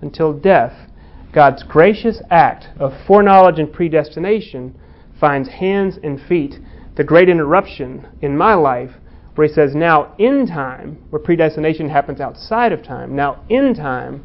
until 0.00 0.32
death. 0.32 0.90
God's 1.32 1.62
gracious 1.62 2.20
act 2.30 2.66
of 2.78 2.92
foreknowledge 3.06 3.58
and 3.58 3.72
predestination 3.72 4.78
finds 5.18 5.48
hands 5.48 5.98
and 6.02 6.20
feet, 6.20 6.56
the 6.96 7.04
great 7.04 7.28
interruption 7.28 8.06
in 8.20 8.36
my 8.36 8.54
life 8.54 8.90
where 9.34 9.46
he 9.46 9.54
says, 9.54 9.74
now 9.74 10.14
in 10.18 10.46
time, 10.46 11.02
where 11.08 11.22
predestination 11.22 11.88
happens 11.88 12.20
outside 12.20 12.72
of 12.72 12.82
time, 12.82 13.16
now 13.16 13.42
in 13.48 13.74
time, 13.74 14.22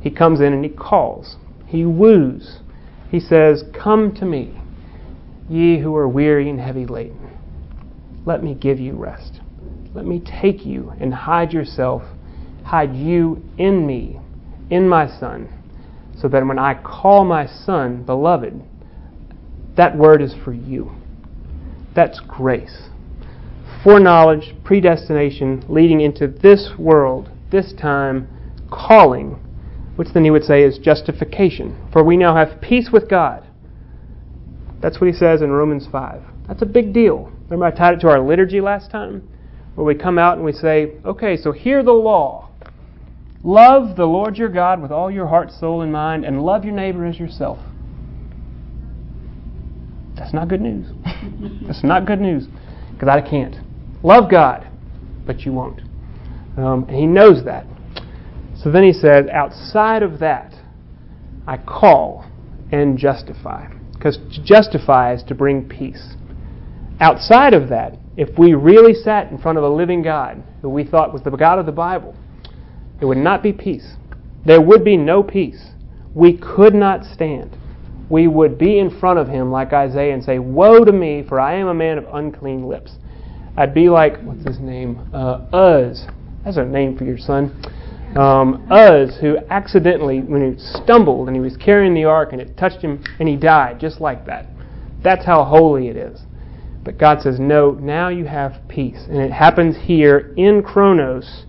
he 0.00 0.10
comes 0.10 0.40
in 0.40 0.52
and 0.52 0.64
he 0.64 0.70
calls. 0.70 1.36
He 1.74 1.84
woos. 1.84 2.60
He 3.10 3.18
says, 3.18 3.64
Come 3.72 4.14
to 4.14 4.24
me, 4.24 4.60
ye 5.48 5.80
who 5.80 5.96
are 5.96 6.06
weary 6.06 6.48
and 6.48 6.60
heavy 6.60 6.86
laden. 6.86 7.36
Let 8.24 8.44
me 8.44 8.54
give 8.54 8.78
you 8.78 8.94
rest. 8.94 9.40
Let 9.92 10.06
me 10.06 10.20
take 10.20 10.64
you 10.64 10.92
and 11.00 11.12
hide 11.12 11.52
yourself, 11.52 12.04
hide 12.62 12.94
you 12.94 13.42
in 13.58 13.88
me, 13.88 14.20
in 14.70 14.88
my 14.88 15.08
Son, 15.08 15.48
so 16.16 16.28
that 16.28 16.46
when 16.46 16.60
I 16.60 16.80
call 16.80 17.24
my 17.24 17.44
Son, 17.44 18.04
beloved, 18.04 18.62
that 19.76 19.98
word 19.98 20.22
is 20.22 20.32
for 20.44 20.52
you. 20.52 20.92
That's 21.96 22.20
grace. 22.20 22.88
Foreknowledge, 23.82 24.54
predestination, 24.62 25.64
leading 25.68 26.02
into 26.02 26.28
this 26.28 26.70
world, 26.78 27.32
this 27.50 27.72
time, 27.72 28.28
calling, 28.70 29.43
which 29.96 30.08
then 30.12 30.24
he 30.24 30.30
would 30.30 30.44
say 30.44 30.62
is 30.62 30.78
justification. 30.78 31.76
For 31.92 32.02
we 32.02 32.16
now 32.16 32.34
have 32.34 32.60
peace 32.60 32.90
with 32.92 33.08
God. 33.08 33.44
That's 34.80 35.00
what 35.00 35.06
he 35.08 35.12
says 35.12 35.40
in 35.40 35.50
Romans 35.50 35.86
5. 35.90 36.22
That's 36.48 36.62
a 36.62 36.66
big 36.66 36.92
deal. 36.92 37.32
Remember, 37.48 37.66
I 37.66 37.70
tied 37.70 37.94
it 37.94 38.00
to 38.00 38.08
our 38.08 38.20
liturgy 38.20 38.60
last 38.60 38.90
time? 38.90 39.28
Where 39.74 39.84
we 39.84 39.94
come 39.94 40.18
out 40.18 40.36
and 40.36 40.44
we 40.44 40.52
say, 40.52 40.94
okay, 41.04 41.36
so 41.36 41.52
hear 41.52 41.82
the 41.82 41.92
law. 41.92 42.50
Love 43.42 43.96
the 43.96 44.06
Lord 44.06 44.36
your 44.36 44.48
God 44.48 44.80
with 44.80 44.90
all 44.90 45.10
your 45.10 45.26
heart, 45.26 45.50
soul, 45.52 45.82
and 45.82 45.92
mind, 45.92 46.24
and 46.24 46.42
love 46.42 46.64
your 46.64 46.74
neighbor 46.74 47.04
as 47.04 47.18
yourself. 47.18 47.58
That's 50.16 50.32
not 50.32 50.48
good 50.48 50.60
news. 50.60 50.86
That's 51.66 51.84
not 51.84 52.06
good 52.06 52.20
news 52.20 52.46
because 52.92 53.08
I 53.08 53.20
can't. 53.20 53.56
Love 54.02 54.30
God, 54.30 54.66
but 55.26 55.40
you 55.40 55.52
won't. 55.52 55.80
Um, 56.56 56.84
and 56.88 56.96
he 56.96 57.06
knows 57.06 57.44
that. 57.44 57.66
So 58.64 58.70
then 58.72 58.82
he 58.82 58.92
says, 58.92 59.26
outside 59.30 60.02
of 60.02 60.18
that, 60.18 60.54
I 61.46 61.58
call 61.58 62.24
and 62.72 62.98
justify. 62.98 63.68
Because 63.92 64.16
to 64.16 64.42
justify 64.42 65.14
is 65.14 65.22
to 65.28 65.34
bring 65.34 65.68
peace. 65.68 66.16
Outside 66.98 67.54
of 67.54 67.68
that, 67.68 67.96
if 68.16 68.36
we 68.36 68.54
really 68.54 68.94
sat 68.94 69.30
in 69.30 69.38
front 69.38 69.58
of 69.58 69.64
a 69.64 69.68
living 69.68 70.02
God 70.02 70.42
who 70.62 70.70
we 70.70 70.84
thought 70.84 71.12
was 71.12 71.22
the 71.22 71.30
God 71.30 71.60
of 71.60 71.66
the 71.66 71.72
Bible, 71.72 72.16
it 73.00 73.04
would 73.04 73.18
not 73.18 73.42
be 73.42 73.52
peace. 73.52 73.94
There 74.44 74.60
would 74.60 74.84
be 74.84 74.96
no 74.96 75.22
peace. 75.22 75.70
We 76.14 76.36
could 76.36 76.74
not 76.74 77.04
stand 77.04 77.56
we 78.08 78.28
would 78.28 78.58
be 78.58 78.78
in 78.78 78.96
front 79.00 79.18
of 79.18 79.28
him 79.28 79.50
like 79.50 79.72
Isaiah 79.72 80.14
and 80.14 80.22
say, 80.22 80.38
Woe 80.38 80.84
to 80.84 80.92
me, 80.92 81.24
for 81.28 81.40
I 81.40 81.54
am 81.54 81.68
a 81.68 81.74
man 81.74 81.98
of 81.98 82.06
unclean 82.12 82.66
lips. 82.66 82.92
I'd 83.56 83.74
be 83.74 83.88
like, 83.88 84.20
what's 84.22 84.44
his 84.46 84.58
name? 84.58 85.08
Uh, 85.12 85.46
Uz. 85.52 86.06
That's 86.44 86.56
a 86.56 86.64
name 86.64 86.98
for 86.98 87.04
your 87.04 87.18
son. 87.18 87.60
Um, 88.16 88.66
Uz, 88.70 89.18
who 89.20 89.38
accidentally, 89.50 90.20
when 90.20 90.52
he 90.52 90.58
stumbled 90.58 91.28
and 91.28 91.36
he 91.36 91.40
was 91.40 91.56
carrying 91.56 91.94
the 91.94 92.04
ark 92.04 92.32
and 92.32 92.40
it 92.40 92.56
touched 92.56 92.80
him 92.80 93.02
and 93.18 93.28
he 93.28 93.36
died, 93.36 93.80
just 93.80 94.00
like 94.00 94.26
that. 94.26 94.46
That's 95.02 95.24
how 95.26 95.44
holy 95.44 95.88
it 95.88 95.96
is. 95.96 96.20
But 96.84 96.98
God 96.98 97.22
says, 97.22 97.40
No, 97.40 97.72
now 97.72 98.08
you 98.08 98.26
have 98.26 98.60
peace. 98.68 99.06
And 99.08 99.18
it 99.18 99.32
happens 99.32 99.76
here 99.76 100.34
in 100.36 100.62
Chronos, 100.62 101.44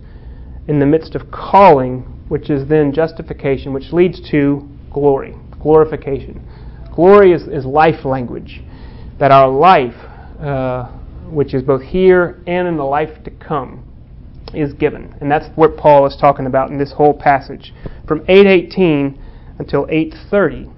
in 0.66 0.80
the 0.80 0.86
midst 0.86 1.14
of 1.14 1.30
calling, 1.30 2.00
which 2.28 2.50
is 2.50 2.68
then 2.68 2.92
justification, 2.92 3.72
which 3.72 3.92
leads 3.92 4.20
to 4.30 4.68
glory 4.92 5.36
glorification. 5.66 6.46
Glory 6.94 7.32
is, 7.32 7.42
is 7.48 7.64
life 7.64 8.04
language. 8.04 8.62
That 9.18 9.32
our 9.32 9.48
life, 9.48 9.96
uh, 10.40 10.84
which 11.28 11.54
is 11.54 11.62
both 11.62 11.82
here 11.82 12.40
and 12.46 12.68
in 12.68 12.76
the 12.76 12.84
life 12.84 13.24
to 13.24 13.30
come, 13.30 13.84
is 14.54 14.72
given. 14.72 15.14
And 15.20 15.30
that's 15.30 15.46
what 15.56 15.76
Paul 15.76 16.06
is 16.06 16.16
talking 16.20 16.46
about 16.46 16.70
in 16.70 16.78
this 16.78 16.92
whole 16.92 17.14
passage. 17.14 17.72
From 18.06 18.20
818 18.28 19.20
until 19.58 19.86
830, 19.90 20.70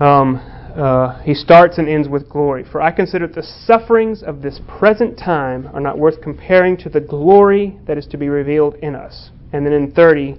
um, 0.00 0.36
uh, 0.76 1.22
he 1.22 1.32
starts 1.32 1.78
and 1.78 1.88
ends 1.88 2.08
with 2.08 2.28
glory. 2.28 2.64
For 2.70 2.82
I 2.82 2.90
consider 2.90 3.26
the 3.26 3.42
sufferings 3.42 4.22
of 4.22 4.42
this 4.42 4.60
present 4.78 5.18
time 5.18 5.70
are 5.72 5.80
not 5.80 5.98
worth 5.98 6.20
comparing 6.20 6.76
to 6.78 6.90
the 6.90 7.00
glory 7.00 7.78
that 7.86 7.96
is 7.96 8.06
to 8.08 8.18
be 8.18 8.28
revealed 8.28 8.74
in 8.76 8.94
us. 8.94 9.30
And 9.52 9.64
then 9.64 9.72
in 9.72 9.92
30, 9.92 10.36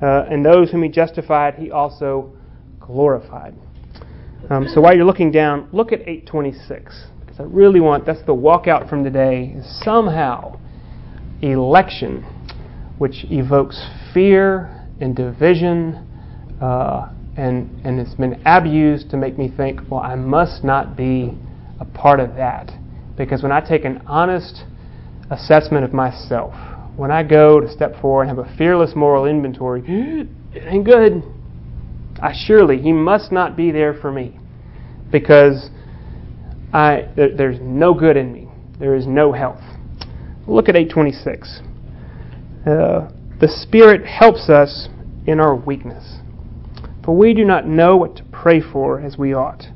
uh, 0.00 0.26
and 0.30 0.44
those 0.44 0.70
whom 0.70 0.84
he 0.84 0.88
justified, 0.88 1.54
he 1.54 1.72
also 1.72 2.32
glorified. 2.78 3.54
Um, 4.48 4.68
so 4.68 4.80
while 4.80 4.94
you're 4.94 5.04
looking 5.04 5.32
down, 5.32 5.68
look 5.72 5.92
at 5.92 6.00
826 6.02 7.06
because 7.20 7.40
I 7.40 7.42
really 7.44 7.80
want, 7.80 8.06
that's 8.06 8.24
the 8.26 8.34
walkout 8.34 8.88
from 8.88 9.02
today, 9.02 9.56
somehow 9.82 10.59
election, 11.42 12.22
which 12.98 13.24
evokes 13.30 13.82
fear 14.12 14.86
and 15.00 15.16
division, 15.16 16.06
uh, 16.60 17.12
and, 17.36 17.68
and 17.84 17.98
it's 17.98 18.14
been 18.14 18.40
abused 18.44 19.10
to 19.10 19.16
make 19.16 19.38
me 19.38 19.52
think, 19.56 19.80
well, 19.90 20.00
I 20.00 20.14
must 20.14 20.62
not 20.62 20.96
be 20.96 21.36
a 21.80 21.84
part 21.84 22.20
of 22.20 22.34
that. 22.36 22.70
Because 23.16 23.42
when 23.42 23.52
I 23.52 23.60
take 23.60 23.84
an 23.84 24.02
honest 24.06 24.64
assessment 25.30 25.84
of 25.84 25.92
myself, 25.92 26.54
when 26.96 27.10
I 27.10 27.22
go 27.22 27.60
to 27.60 27.70
step 27.70 27.98
forward 28.00 28.28
and 28.28 28.36
have 28.36 28.46
a 28.46 28.56
fearless 28.56 28.92
moral 28.94 29.24
inventory, 29.24 29.82
it 30.52 30.62
ain't 30.66 30.84
good. 30.84 31.22
I 32.20 32.34
surely, 32.46 32.82
he 32.82 32.92
must 32.92 33.32
not 33.32 33.56
be 33.56 33.70
there 33.70 33.94
for 33.94 34.12
me 34.12 34.38
because 35.10 35.70
I, 36.72 37.08
there, 37.16 37.34
there's 37.34 37.58
no 37.60 37.94
good 37.94 38.16
in 38.16 38.32
me. 38.32 38.48
There 38.78 38.94
is 38.94 39.06
no 39.06 39.32
health. 39.32 39.62
Look 40.50 40.68
at 40.68 40.74
826. 40.74 41.60
Uh, 42.66 43.08
the 43.40 43.48
Spirit 43.48 44.04
helps 44.04 44.48
us 44.48 44.88
in 45.24 45.38
our 45.38 45.54
weakness. 45.54 46.16
For 47.04 47.16
we 47.16 47.34
do 47.34 47.44
not 47.44 47.68
know 47.68 47.96
what 47.96 48.16
to 48.16 48.24
pray 48.32 48.60
for 48.60 49.00
as 49.00 49.16
we 49.16 49.32
ought, 49.32 49.66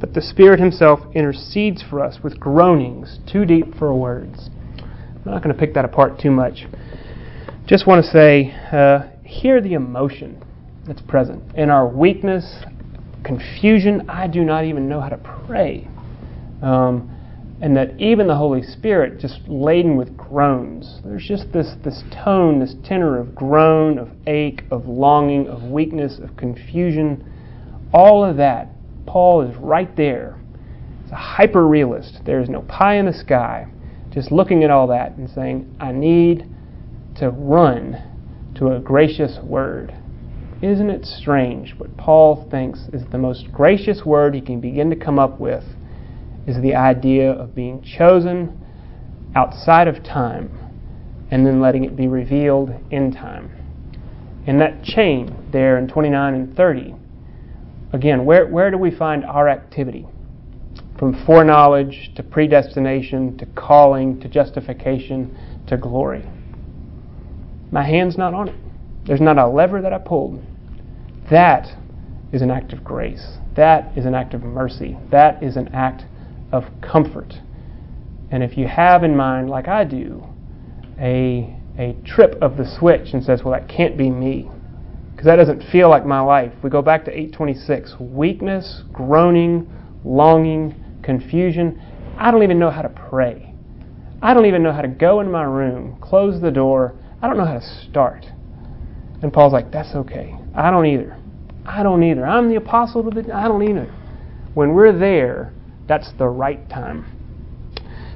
but 0.00 0.14
the 0.14 0.22
Spirit 0.22 0.58
Himself 0.58 1.00
intercedes 1.14 1.84
for 1.88 2.02
us 2.02 2.20
with 2.24 2.40
groanings 2.40 3.18
too 3.30 3.44
deep 3.44 3.76
for 3.78 3.94
words. 3.94 4.48
I'm 4.78 5.32
not 5.32 5.42
going 5.42 5.54
to 5.54 5.60
pick 5.60 5.74
that 5.74 5.84
apart 5.84 6.18
too 6.18 6.30
much. 6.30 6.64
Just 7.66 7.86
want 7.86 8.02
to 8.02 8.10
say, 8.10 8.52
uh, 8.72 9.10
hear 9.22 9.60
the 9.60 9.74
emotion 9.74 10.42
that's 10.86 11.02
present. 11.02 11.42
In 11.56 11.68
our 11.68 11.86
weakness, 11.86 12.64
confusion, 13.22 14.08
I 14.08 14.28
do 14.28 14.44
not 14.44 14.64
even 14.64 14.88
know 14.88 15.00
how 15.02 15.10
to 15.10 15.18
pray. 15.46 15.88
Um, 16.62 17.15
and 17.60 17.74
that 17.76 17.98
even 17.98 18.26
the 18.26 18.36
Holy 18.36 18.62
Spirit, 18.62 19.18
just 19.18 19.40
laden 19.48 19.96
with 19.96 20.16
groans, 20.16 21.00
there's 21.04 21.24
just 21.24 21.52
this, 21.52 21.74
this 21.84 22.02
tone, 22.24 22.60
this 22.60 22.74
tenor 22.84 23.18
of 23.18 23.34
groan, 23.34 23.98
of 23.98 24.10
ache, 24.26 24.62
of 24.70 24.86
longing, 24.86 25.48
of 25.48 25.62
weakness, 25.62 26.18
of 26.18 26.36
confusion. 26.36 27.32
All 27.94 28.24
of 28.24 28.36
that, 28.36 28.68
Paul 29.06 29.40
is 29.40 29.56
right 29.56 29.94
there. 29.96 30.38
It's 31.02 31.12
a 31.12 31.16
hyper 31.16 31.66
realist. 31.66 32.20
There 32.26 32.40
is 32.40 32.50
no 32.50 32.60
pie 32.62 32.96
in 32.96 33.06
the 33.06 33.14
sky. 33.14 33.68
Just 34.12 34.30
looking 34.30 34.62
at 34.62 34.70
all 34.70 34.88
that 34.88 35.12
and 35.16 35.30
saying, 35.30 35.74
I 35.80 35.92
need 35.92 36.44
to 37.16 37.30
run 37.30 38.02
to 38.56 38.72
a 38.72 38.80
gracious 38.80 39.38
word. 39.42 39.94
Isn't 40.60 40.90
it 40.90 41.06
strange 41.06 41.74
what 41.78 41.96
Paul 41.96 42.48
thinks 42.50 42.80
is 42.92 43.02
the 43.10 43.18
most 43.18 43.50
gracious 43.52 44.04
word 44.04 44.34
he 44.34 44.40
can 44.40 44.60
begin 44.60 44.90
to 44.90 44.96
come 44.96 45.18
up 45.18 45.40
with 45.40 45.64
is 46.46 46.60
the 46.62 46.74
idea 46.74 47.30
of 47.30 47.54
being 47.54 47.82
chosen 47.82 48.64
outside 49.34 49.88
of 49.88 50.02
time 50.04 50.50
and 51.30 51.44
then 51.44 51.60
letting 51.60 51.84
it 51.84 51.96
be 51.96 52.06
revealed 52.06 52.70
in 52.90 53.12
time. 53.12 53.50
In 54.46 54.58
that 54.58 54.84
chain 54.84 55.48
there 55.52 55.76
in 55.76 55.88
29 55.88 56.34
and 56.34 56.56
30, 56.56 56.94
again, 57.92 58.24
where, 58.24 58.46
where 58.46 58.70
do 58.70 58.78
we 58.78 58.90
find 58.90 59.24
our 59.24 59.48
activity? 59.48 60.06
From 60.98 61.26
foreknowledge 61.26 62.12
to 62.14 62.22
predestination 62.22 63.36
to 63.38 63.46
calling 63.46 64.20
to 64.20 64.28
justification 64.28 65.36
to 65.66 65.76
glory. 65.76 66.24
My 67.72 67.82
hand's 67.82 68.16
not 68.16 68.34
on 68.34 68.48
it. 68.48 68.54
There's 69.04 69.20
not 69.20 69.38
a 69.38 69.46
lever 69.46 69.82
that 69.82 69.92
I 69.92 69.98
pulled. 69.98 70.42
That 71.30 71.76
is 72.32 72.40
an 72.40 72.50
act 72.50 72.72
of 72.72 72.84
grace. 72.84 73.38
That 73.56 73.96
is 73.96 74.06
an 74.06 74.14
act 74.14 74.32
of 74.32 74.42
mercy. 74.42 74.96
That 75.10 75.42
is 75.42 75.56
an 75.56 75.68
act 75.74 76.04
of 76.52 76.64
comfort. 76.82 77.34
And 78.30 78.42
if 78.42 78.56
you 78.58 78.66
have 78.66 79.04
in 79.04 79.16
mind, 79.16 79.48
like 79.48 79.68
I 79.68 79.84
do, 79.84 80.24
a, 80.98 81.56
a 81.78 81.96
trip 82.04 82.36
of 82.40 82.56
the 82.56 82.64
switch 82.78 83.12
and 83.12 83.22
says, 83.22 83.42
well, 83.44 83.52
that 83.52 83.68
can't 83.68 83.96
be 83.96 84.10
me, 84.10 84.50
because 85.12 85.26
that 85.26 85.36
doesn't 85.36 85.62
feel 85.70 85.88
like 85.88 86.04
my 86.04 86.20
life. 86.20 86.52
We 86.62 86.70
go 86.70 86.82
back 86.82 87.04
to 87.04 87.10
826 87.10 87.96
weakness, 88.00 88.82
groaning, 88.92 89.70
longing, 90.04 90.74
confusion. 91.02 91.80
I 92.18 92.30
don't 92.30 92.42
even 92.42 92.58
know 92.58 92.70
how 92.70 92.82
to 92.82 92.88
pray. 92.88 93.54
I 94.22 94.34
don't 94.34 94.46
even 94.46 94.62
know 94.62 94.72
how 94.72 94.82
to 94.82 94.88
go 94.88 95.20
in 95.20 95.30
my 95.30 95.44
room, 95.44 95.98
close 96.00 96.40
the 96.40 96.50
door. 96.50 96.94
I 97.22 97.28
don't 97.28 97.36
know 97.36 97.44
how 97.44 97.58
to 97.58 97.86
start. 97.88 98.26
And 99.22 99.32
Paul's 99.32 99.52
like, 99.52 99.70
that's 99.70 99.94
okay. 99.94 100.34
I 100.54 100.70
don't 100.70 100.86
either. 100.86 101.16
I 101.64 101.82
don't 101.82 102.02
either. 102.02 102.24
I'm 102.26 102.48
the 102.48 102.56
apostle 102.56 103.02
to 103.04 103.22
the. 103.22 103.34
I 103.34 103.48
don't 103.48 103.62
either. 103.62 103.92
When 104.54 104.72
we're 104.72 104.96
there, 104.96 105.52
that's 105.88 106.12
the 106.18 106.26
right 106.26 106.68
time. 106.68 107.06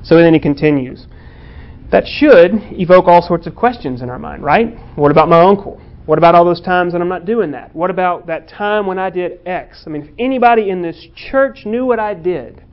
So 0.03 0.17
then 0.17 0.35
he 0.35 0.41
continues. 0.41 1.07
That 1.93 2.07
should 2.07 2.53
evoke 2.79 3.07
all 3.07 3.23
sorts 3.23 3.47
of 3.47 3.55
questions 3.55 4.03
in 4.03 4.11
our 4.11 4.19
mind, 4.19 4.43
right? 4.45 4.77
What 4.97 5.11
about 5.11 5.29
my 5.29 5.43
uncle? 5.43 5.81
What 6.07 6.19
about 6.19 6.35
all 6.35 6.45
those 6.45 6.61
times 6.61 6.93
that 6.93 7.01
I'm 7.01 7.09
not 7.09 7.25
doing 7.25 7.51
that? 7.53 7.75
What 7.75 7.91
about 7.91 8.27
that 8.29 8.49
time 8.49 8.87
when 8.87 8.99
I 8.99 9.11
did 9.11 9.41
X? 9.47 9.85
I 9.87 9.91
mean, 9.91 10.03
if 10.03 10.11
anybody 10.19 10.71
in 10.71 10.83
this 10.83 11.07
church 11.15 11.67
knew 11.67 11.85
what 11.85 11.99
I 11.99 12.15
did, 12.15 12.65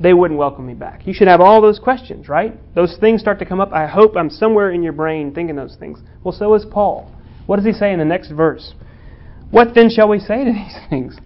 they 0.00 0.14
wouldn't 0.14 0.38
welcome 0.38 0.66
me 0.66 0.74
back. 0.74 1.06
You 1.06 1.12
should 1.12 1.28
have 1.28 1.40
all 1.40 1.60
those 1.60 1.78
questions, 1.78 2.28
right? 2.28 2.58
Those 2.74 2.96
things 2.98 3.20
start 3.20 3.38
to 3.40 3.44
come 3.44 3.60
up. 3.60 3.72
I 3.72 3.86
hope 3.86 4.16
I'm 4.16 4.30
somewhere 4.30 4.70
in 4.70 4.82
your 4.82 4.94
brain 4.94 5.34
thinking 5.34 5.56
those 5.56 5.76
things. 5.76 6.00
Well, 6.24 6.32
so 6.32 6.54
is 6.54 6.64
Paul. 6.70 7.12
What 7.46 7.56
does 7.56 7.66
he 7.66 7.72
say 7.72 7.92
in 7.92 7.98
the 7.98 8.04
next 8.04 8.30
verse? 8.30 8.74
What 9.50 9.74
then 9.74 9.90
shall 9.90 10.08
we 10.08 10.18
say 10.18 10.44
to 10.44 10.52
these 10.52 10.76
things? 10.90 11.16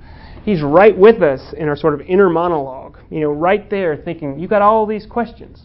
He's 0.44 0.62
right 0.62 0.96
with 0.96 1.22
us 1.22 1.54
in 1.56 1.68
our 1.68 1.76
sort 1.76 1.94
of 1.94 2.00
inner 2.02 2.28
monologue, 2.28 2.83
you 3.14 3.20
know, 3.20 3.30
right 3.30 3.70
there 3.70 3.96
thinking, 3.96 4.40
you 4.40 4.48
got 4.48 4.60
all 4.60 4.86
these 4.86 5.06
questions. 5.06 5.62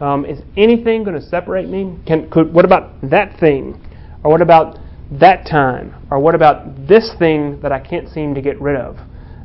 Um, 0.00 0.24
is 0.24 0.40
anything 0.56 1.04
going 1.04 1.14
to 1.14 1.24
separate 1.24 1.68
me? 1.68 1.96
Can, 2.04 2.28
could, 2.28 2.52
what 2.52 2.64
about 2.64 2.90
that 3.08 3.38
thing? 3.38 3.80
Or 4.24 4.32
what 4.32 4.42
about 4.42 4.76
that 5.12 5.46
time? 5.46 5.94
Or 6.10 6.18
what 6.18 6.34
about 6.34 6.88
this 6.88 7.14
thing 7.16 7.60
that 7.60 7.70
I 7.70 7.78
can't 7.78 8.08
seem 8.08 8.34
to 8.34 8.42
get 8.42 8.60
rid 8.60 8.74
of? 8.74 8.96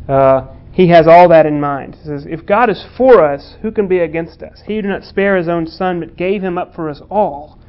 Uh, 0.09 0.47
he 0.71 0.89
has 0.89 1.05
all 1.07 1.29
that 1.29 1.45
in 1.45 1.61
mind. 1.61 1.95
He 2.01 2.07
says, 2.07 2.25
If 2.27 2.47
God 2.47 2.71
is 2.71 2.83
for 2.97 3.23
us, 3.23 3.57
who 3.61 3.71
can 3.71 3.87
be 3.87 3.99
against 3.99 4.41
us? 4.41 4.63
He 4.65 4.81
did 4.81 4.85
not 4.85 5.03
spare 5.03 5.37
his 5.37 5.47
own 5.47 5.67
son, 5.67 5.99
but 5.99 6.17
gave 6.17 6.41
him 6.41 6.57
up 6.57 6.73
for 6.73 6.89
us 6.89 7.01
all. 7.11 7.59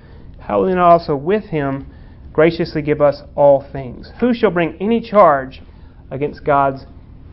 How 0.40 0.60
will 0.60 0.68
he 0.68 0.74
not 0.74 0.90
also 0.90 1.14
with 1.14 1.44
him 1.44 1.86
graciously 2.32 2.80
give 2.80 3.02
us 3.02 3.20
all 3.34 3.66
things? 3.72 4.10
Who 4.20 4.32
shall 4.32 4.50
bring 4.50 4.74
any 4.80 5.02
charge 5.02 5.60
against 6.10 6.46
God's 6.46 6.86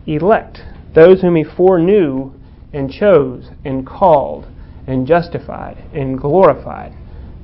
elect, 0.06 0.60
those 0.93 1.21
whom 1.21 1.36
he 1.36 1.43
foreknew 1.43 2.32
and 2.71 2.91
chose 2.91 3.49
and 3.63 3.86
called 3.86 4.47
and 4.88 5.08
justified 5.08 5.77
and 5.93 6.19
glorified. 6.19 6.93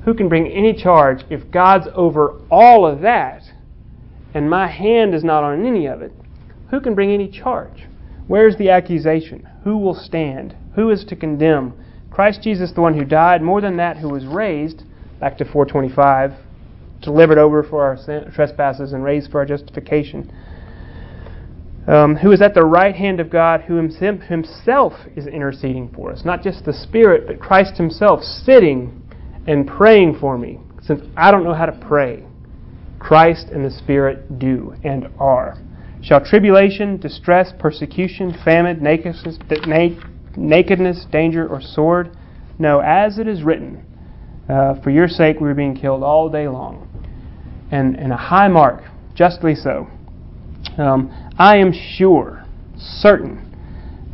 Who 0.04 0.14
can 0.14 0.28
bring 0.28 0.48
any 0.48 0.72
charge 0.72 1.24
if 1.30 1.50
God's 1.50 1.88
over 1.94 2.40
all 2.50 2.86
of 2.86 3.00
that 3.00 3.42
and 4.34 4.48
my 4.48 4.68
hand 4.68 5.14
is 5.14 5.24
not 5.24 5.44
on 5.44 5.66
any 5.66 5.86
of 5.86 6.02
it? 6.02 6.12
Who 6.70 6.80
can 6.80 6.94
bring 6.94 7.10
any 7.10 7.28
charge? 7.28 7.86
Where's 8.26 8.56
the 8.56 8.70
accusation? 8.70 9.48
Who 9.64 9.76
will 9.76 9.94
stand? 9.94 10.54
Who 10.76 10.90
is 10.90 11.04
to 11.06 11.16
condemn? 11.16 11.74
Christ 12.10 12.42
Jesus, 12.42 12.72
the 12.72 12.80
one 12.80 12.96
who 12.96 13.04
died, 13.04 13.42
more 13.42 13.60
than 13.60 13.76
that, 13.78 13.96
who 13.96 14.08
was 14.08 14.24
raised, 14.24 14.84
back 15.18 15.36
to 15.38 15.44
425, 15.44 16.34
delivered 17.02 17.38
over 17.38 17.62
for 17.62 17.82
our 17.82 18.30
trespasses 18.32 18.92
and 18.92 19.02
raised 19.02 19.30
for 19.30 19.40
our 19.40 19.46
justification 19.46 20.32
um, 21.90 22.14
who 22.14 22.30
is 22.30 22.40
at 22.40 22.54
the 22.54 22.64
right 22.64 22.94
hand 22.94 23.18
of 23.18 23.30
God, 23.30 23.62
who 23.62 23.74
himself 23.74 24.92
is 25.16 25.26
interceding 25.26 25.90
for 25.92 26.12
us. 26.12 26.24
Not 26.24 26.40
just 26.40 26.64
the 26.64 26.72
Spirit, 26.72 27.26
but 27.26 27.40
Christ 27.40 27.76
himself 27.76 28.22
sitting 28.22 29.02
and 29.48 29.66
praying 29.66 30.18
for 30.20 30.38
me. 30.38 30.60
Since 30.82 31.02
I 31.16 31.32
don't 31.32 31.42
know 31.42 31.52
how 31.52 31.66
to 31.66 31.86
pray, 31.88 32.22
Christ 33.00 33.48
and 33.48 33.64
the 33.64 33.72
Spirit 33.72 34.38
do 34.38 34.74
and 34.84 35.08
are. 35.18 35.58
Shall 36.00 36.24
tribulation, 36.24 36.96
distress, 36.96 37.52
persecution, 37.58 38.38
famine, 38.44 38.80
nakedness, 38.80 39.38
nakedness 40.36 41.06
danger, 41.10 41.48
or 41.48 41.60
sword? 41.60 42.16
No, 42.60 42.78
as 42.78 43.18
it 43.18 43.26
is 43.26 43.42
written, 43.42 43.84
uh, 44.48 44.80
for 44.80 44.90
your 44.90 45.08
sake 45.08 45.40
we 45.40 45.48
are 45.48 45.54
being 45.54 45.76
killed 45.76 46.04
all 46.04 46.28
day 46.30 46.46
long. 46.46 46.86
And, 47.72 47.96
and 47.96 48.12
a 48.12 48.16
high 48.16 48.48
mark, 48.48 48.84
justly 49.14 49.56
so. 49.56 49.88
Um, 50.80 51.12
I 51.38 51.58
am 51.58 51.72
sure, 51.72 52.44
certain, 52.78 53.46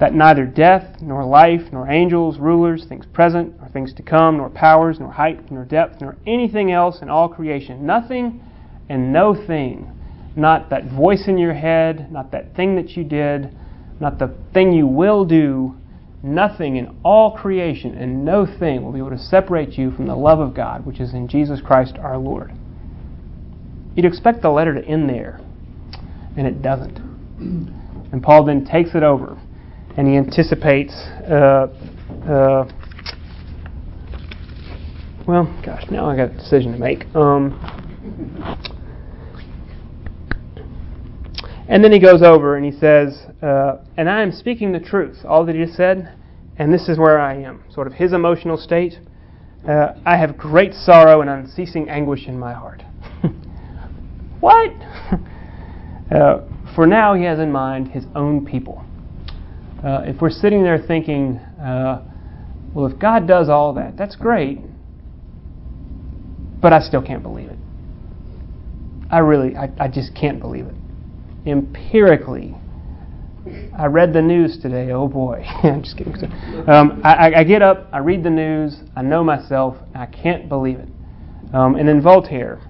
that 0.01 0.13
neither 0.13 0.45
death, 0.45 1.01
nor 1.01 1.25
life, 1.25 1.61
nor 1.73 1.89
angels, 1.89 2.39
rulers, 2.39 2.85
things 2.89 3.07
present, 3.07 3.55
or 3.63 3.69
things 3.69 3.95
to 3.95 4.03
come, 4.03 4.39
nor 4.39 4.51
powers, 4.51 4.99
nor 4.99 5.13
height, 5.13 5.51
nor 5.53 5.65
depth, 5.65 6.01
nor 6.01 6.17
anything 6.27 6.73
else 6.73 7.03
in 7.03 7.09
all 7.09 7.29
creation, 7.29 7.87
nothing 7.87 8.43
and 8.89 9.13
no 9.13 9.33
thing, 9.47 9.91
not 10.35 10.69
that 10.71 10.91
voice 10.91 11.29
in 11.29 11.39
your 11.39 11.55
head, 11.55 12.11
not 12.11 12.33
that 12.33 12.55
thing 12.57 12.75
that 12.77 12.91
you 12.97 13.05
did, 13.05 13.57
not 14.01 14.19
the 14.19 14.35
thing 14.53 14.73
you 14.73 14.89
will 14.89 15.25
do, 15.25 15.77
nothing 16.23 16.77
in 16.77 16.97
all 17.05 17.31
creation 17.37 17.95
and 17.95 18.25
no 18.25 18.45
thing 18.45 18.83
will 18.83 18.93
be 18.93 18.99
able 18.99 19.11
to 19.11 19.19
separate 19.19 19.79
you 19.79 19.93
from 19.93 20.07
the 20.07 20.17
love 20.17 20.41
of 20.41 20.53
God, 20.53 20.85
which 20.85 20.99
is 20.99 21.15
in 21.15 21.29
Jesus 21.29 21.61
Christ 21.65 21.97
our 21.99 22.19
Lord. 22.19 22.53
You'd 23.95 24.05
expect 24.05 24.43
the 24.43 24.51
letter 24.51 24.75
to 24.75 24.85
end 24.85 25.09
there 25.09 25.41
and 26.37 26.47
it 26.47 26.63
doesn't. 26.63 26.99
And 28.13 28.23
Paul 28.23 28.45
then 28.45 28.65
takes 28.65 28.91
it 28.95 29.03
over 29.03 29.39
and 29.97 30.07
he 30.07 30.17
anticipates. 30.17 30.93
Uh, 30.93 31.69
uh, 32.29 32.69
well, 35.27 35.45
gosh, 35.65 35.85
now 35.91 36.09
I 36.09 36.17
got 36.17 36.31
a 36.31 36.37
decision 36.37 36.73
to 36.73 36.79
make. 36.79 37.05
Um, 37.15 37.59
and 41.69 41.83
then 41.83 41.93
he 41.93 41.99
goes 41.99 42.23
over 42.23 42.57
and 42.57 42.65
he 42.65 42.79
says, 42.79 43.27
uh, 43.43 43.79
And 43.97 44.09
I 44.09 44.23
am 44.23 44.31
speaking 44.31 44.73
the 44.73 44.81
truth, 44.81 45.19
all 45.25 45.45
that 45.47 45.57
he 45.57 45.67
said, 45.67 46.15
and 46.59 46.73
this 46.73 46.89
is 46.89 46.99
where 46.99 47.19
I 47.19 47.35
am. 47.43 47.65
Sort 47.73 47.87
of 47.87 47.95
his 47.95 48.13
emotional 48.13 48.57
state. 48.57 48.99
Uh, 49.67 49.95
I 50.07 50.17
have 50.17 50.39
great 50.39 50.75
sorrow 50.75 51.23
and 51.23 51.29
unceasing 51.29 51.89
anguish 51.89 52.29
in 52.29 52.39
my 52.39 52.53
heart. 52.53 52.83
what? 54.41 54.71
uh, 56.11 56.41
for 56.75 56.87
now, 56.87 57.15
he 57.15 57.25
has 57.25 57.39
in 57.39 57.51
mind 57.51 57.89
his 57.89 58.05
own 58.15 58.45
people. 58.45 58.85
Uh, 59.85 60.03
if 60.05 60.21
we're 60.21 60.31
sitting 60.31 60.63
there 60.63 60.79
thinking, 60.79 61.37
uh, 61.61 62.03
well, 62.75 62.87
if 62.87 62.99
God 62.99 63.27
does 63.27 63.49
all 63.49 63.75
that, 63.75 63.97
that's 63.97 64.17
great, 64.17 64.59
but 66.61 66.73
I 66.73 66.81
still 66.81 67.03
can't 67.03 67.23
believe 67.23 67.49
it. 67.49 67.59
I 69.11 69.19
really, 69.19 69.57
I, 69.57 69.71
I 69.79 69.89
just 69.89 70.15
can't 70.15 70.41
believe 70.41 70.67
it. 70.67 70.75
Empirically, 71.49 72.57
I 73.79 73.87
read 73.87 74.13
the 74.13 74.23
news 74.23 74.59
today. 74.61 74.91
Oh 74.91 75.07
boy, 75.07 75.45
I'm 75.63 75.83
just 75.83 75.97
kidding. 75.97 76.15
Um, 76.69 77.01
I, 77.05 77.35
I, 77.37 77.45
get 77.45 77.63
up, 77.63 77.89
I 77.93 77.99
read 77.99 78.25
the 78.25 78.31
news, 78.31 78.77
I 78.97 79.03
know 79.03 79.23
myself, 79.23 79.77
I 79.95 80.07
can't 80.07 80.49
believe 80.49 80.79
it. 80.79 80.89
Um, 81.55 81.77
and 81.77 81.89
then 81.89 82.03
Voltaire, 82.03 82.61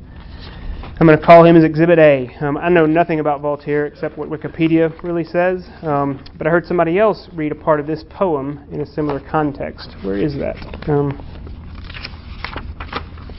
I'm 0.99 1.07
going 1.07 1.19
to 1.19 1.25
call 1.27 1.45
him 1.45 1.57
as 1.57 1.65
Exhibit 1.65 1.99
A. 1.99 2.35
Um, 2.41 2.57
I 2.57 2.71
know 2.71 2.87
nothing 2.87 3.21
about 3.21 3.43
Voltaire 3.43 3.85
except 3.85 4.17
what 4.17 4.31
Wikipedia 4.31 4.91
really 5.03 5.25
says, 5.25 5.69
um, 5.83 6.25
but 6.39 6.47
I 6.47 6.51
heard 6.51 6.65
somebody 6.65 6.99
else 6.99 7.29
read 7.35 7.53
a 7.53 7.55
part 7.55 7.81
of 7.81 7.87
this 7.87 8.03
poem 8.09 8.67
in 8.73 8.81
a 8.81 8.87
similar 8.87 9.21
context. 9.21 9.95
Where 10.03 10.17
is 10.17 10.33
that? 10.37 10.57
Um, 10.89 11.13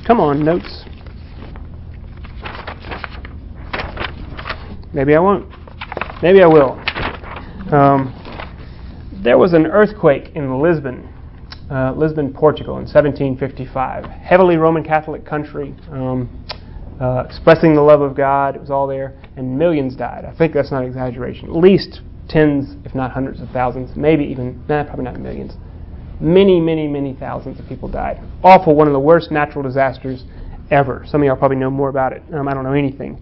come 0.05 0.19
on, 0.19 0.45
notes. 0.45 0.83
Maybe 4.93 5.15
I 5.15 5.19
won't. 5.19 5.51
Maybe 6.21 6.43
I 6.43 6.47
will. 6.47 6.73
Um, 7.73 8.13
there 9.23 9.39
was 9.39 9.53
an 9.53 9.65
earthquake 9.65 10.29
in 10.35 10.61
Lisbon, 10.61 11.11
uh, 11.71 11.93
Lisbon, 11.97 12.31
Portugal, 12.31 12.75
in 12.75 12.83
1755. 12.83 14.05
Heavily 14.05 14.57
Roman 14.57 14.83
Catholic 14.83 15.25
country, 15.25 15.73
um, 15.91 16.29
uh, 16.99 17.23
expressing 17.25 17.75
the 17.75 17.81
love 17.81 18.01
of 18.01 18.15
God. 18.15 18.55
It 18.55 18.61
was 18.61 18.71
all 18.71 18.87
there, 18.87 19.19
and 19.35 19.57
millions 19.57 19.95
died. 19.95 20.25
I 20.25 20.35
think 20.35 20.53
that's 20.53 20.71
not 20.71 20.83
exaggeration. 20.83 21.49
At 21.49 21.55
least 21.55 22.01
tens, 22.27 22.75
if 22.85 22.93
not 22.95 23.11
hundreds 23.11 23.41
of 23.41 23.49
thousands, 23.49 23.95
maybe 23.95 24.23
even, 24.25 24.63
nah, 24.67 24.83
probably 24.83 25.05
not 25.05 25.19
millions. 25.19 25.53
Many, 26.19 26.59
many, 26.59 26.87
many 26.87 27.13
thousands 27.13 27.59
of 27.59 27.67
people 27.67 27.87
died. 27.87 28.19
Awful, 28.43 28.75
one 28.75 28.87
of 28.87 28.93
the 28.93 28.99
worst 28.99 29.31
natural 29.31 29.63
disasters 29.63 30.23
ever. 30.71 31.05
Some 31.07 31.21
of 31.21 31.27
y'all 31.27 31.35
probably 31.35 31.57
know 31.57 31.69
more 31.69 31.89
about 31.89 32.13
it. 32.13 32.23
Um, 32.33 32.47
I 32.47 32.53
don't 32.53 32.63
know 32.63 32.73
anything. 32.73 33.21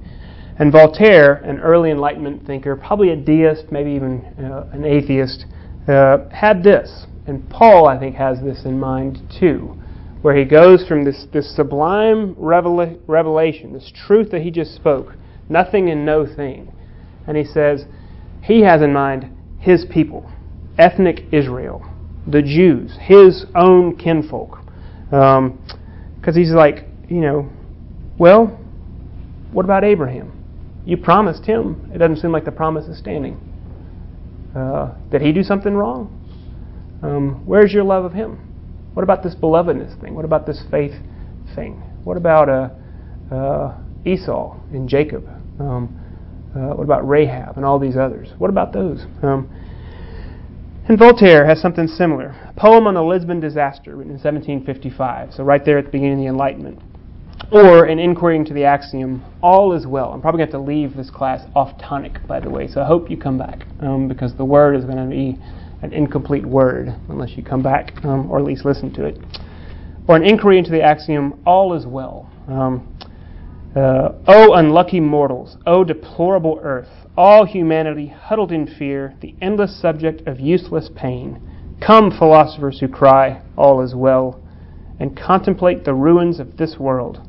And 0.57 0.71
Voltaire, 0.71 1.33
an 1.43 1.59
early 1.59 1.91
Enlightenment 1.91 2.47
thinker, 2.47 2.75
probably 2.77 3.09
a 3.09 3.15
deist, 3.15 3.71
maybe 3.71 3.91
even 3.91 4.21
uh, 4.39 4.69
an 4.71 4.85
atheist, 4.85 5.45
uh, 5.87 6.29
had 6.31 6.63
this. 6.63 7.05
And 7.27 7.47
Paul, 7.49 7.87
I 7.87 7.99
think, 7.99 8.15
has 8.15 8.39
this 8.41 8.63
in 8.65 8.79
mind 8.79 9.21
too, 9.39 9.77
where 10.25 10.35
he 10.35 10.43
goes 10.43 10.83
from 10.87 11.05
this, 11.05 11.27
this 11.33 11.55
sublime 11.55 12.33
revela- 12.33 12.97
revelation, 13.05 13.73
this 13.73 13.91
truth 14.07 14.31
that 14.31 14.41
he 14.41 14.49
just 14.49 14.73
spoke, 14.73 15.13
nothing 15.49 15.87
and 15.91 16.03
no 16.03 16.25
thing. 16.25 16.73
And 17.27 17.37
he 17.37 17.43
says, 17.43 17.85
he 18.41 18.61
has 18.61 18.81
in 18.81 18.91
mind 18.91 19.29
his 19.59 19.85
people, 19.85 20.27
ethnic 20.79 21.25
Israel, 21.31 21.87
the 22.25 22.41
Jews, 22.41 22.97
his 22.99 23.45
own 23.53 23.97
kinfolk. 23.97 24.57
Because 25.11 25.37
um, 25.37 26.33
he's 26.33 26.49
like, 26.49 26.87
you 27.07 27.21
know, 27.21 27.47
well, 28.17 28.47
what 29.51 29.63
about 29.63 29.83
Abraham? 29.83 30.31
You 30.85 30.97
promised 30.97 31.45
him. 31.45 31.91
It 31.93 31.99
doesn't 31.99 32.17
seem 32.17 32.31
like 32.31 32.45
the 32.45 32.51
promise 32.51 32.87
is 32.87 32.97
standing. 32.97 33.39
Uh, 34.55 34.95
did 35.11 35.21
he 35.21 35.31
do 35.31 35.43
something 35.43 35.75
wrong? 35.75 36.09
Um, 37.03 37.45
where's 37.45 37.71
your 37.71 37.83
love 37.83 38.05
of 38.05 38.13
him? 38.13 38.44
What 38.95 39.03
about 39.03 39.23
this 39.23 39.35
belovedness 39.35 39.99
thing? 39.99 40.15
What 40.15 40.23
about 40.23 40.47
this 40.47 40.63
faith 40.71 40.93
thing? 41.53 41.83
What 42.05 42.15
about 42.15 42.47
uh, 42.49 42.69
uh, 43.33 43.77
Esau 44.05 44.57
and 44.71 44.87
Jacob? 44.87 45.27
Um, 45.59 45.99
uh, 46.55 46.73
what 46.73 46.85
about 46.85 47.07
Rahab 47.07 47.57
and 47.57 47.65
all 47.65 47.77
these 47.77 47.97
others? 47.97 48.29
What 48.37 48.49
about 48.49 48.71
those? 48.71 49.01
Um, 49.21 49.49
and 50.87 50.97
Voltaire 50.97 51.45
has 51.45 51.61
something 51.61 51.87
similar. 51.87 52.29
A 52.47 52.53
poem 52.55 52.87
on 52.87 52.93
the 52.93 53.03
Lisbon 53.03 53.41
disaster 53.41 53.97
written 53.97 54.13
in 54.13 54.19
1755, 54.19 55.33
so 55.33 55.43
right 55.43 55.65
there 55.65 55.77
at 55.77 55.85
the 55.85 55.91
beginning 55.91 56.13
of 56.13 56.19
the 56.19 56.27
Enlightenment 56.27 56.79
or 57.51 57.85
an 57.85 57.99
inquiry 57.99 58.37
into 58.37 58.53
the 58.53 58.63
axiom, 58.63 59.23
all 59.43 59.73
is 59.73 59.85
well. 59.85 60.11
I'm 60.13 60.21
probably 60.21 60.39
going 60.39 60.51
to 60.51 60.57
have 60.57 60.65
to 60.65 60.71
leave 60.71 60.95
this 60.95 61.09
class 61.09 61.45
off 61.53 61.77
tonic, 61.77 62.25
by 62.27 62.39
the 62.39 62.49
way, 62.49 62.67
so 62.67 62.81
I 62.81 62.85
hope 62.85 63.11
you 63.11 63.17
come 63.17 63.37
back 63.37 63.65
um, 63.81 64.07
because 64.07 64.35
the 64.35 64.45
word 64.45 64.75
is 64.75 64.85
going 64.85 64.97
to 64.97 65.09
be 65.09 65.37
an 65.81 65.93
incomplete 65.93 66.45
word 66.45 66.89
unless 67.09 67.31
you 67.37 67.43
come 67.43 67.61
back 67.61 68.03
um, 68.03 68.29
or 68.31 68.39
at 68.39 68.45
least 68.45 68.65
listen 68.65 68.93
to 68.93 69.05
it. 69.05 69.17
Or 70.07 70.15
an 70.15 70.23
inquiry 70.23 70.57
into 70.57 70.71
the 70.71 70.81
axiom, 70.81 71.41
all 71.45 71.73
is 71.73 71.85
well. 71.85 72.31
Um, 72.47 72.97
uh, 73.75 74.13
oh, 74.27 74.53
unlucky 74.53 74.99
mortals, 74.99 75.57
oh, 75.65 75.83
deplorable 75.83 76.59
earth, 76.63 76.89
all 77.17 77.45
humanity 77.45 78.07
huddled 78.07 78.51
in 78.51 78.67
fear, 78.67 79.15
the 79.21 79.35
endless 79.41 79.79
subject 79.81 80.25
of 80.27 80.39
useless 80.39 80.89
pain. 80.95 81.41
Come, 81.85 82.11
philosophers 82.11 82.79
who 82.79 82.87
cry, 82.87 83.41
all 83.57 83.81
is 83.81 83.93
well, 83.93 84.41
and 84.99 85.17
contemplate 85.17 85.83
the 85.83 85.93
ruins 85.93 86.39
of 86.39 86.57
this 86.57 86.77
world 86.79 87.21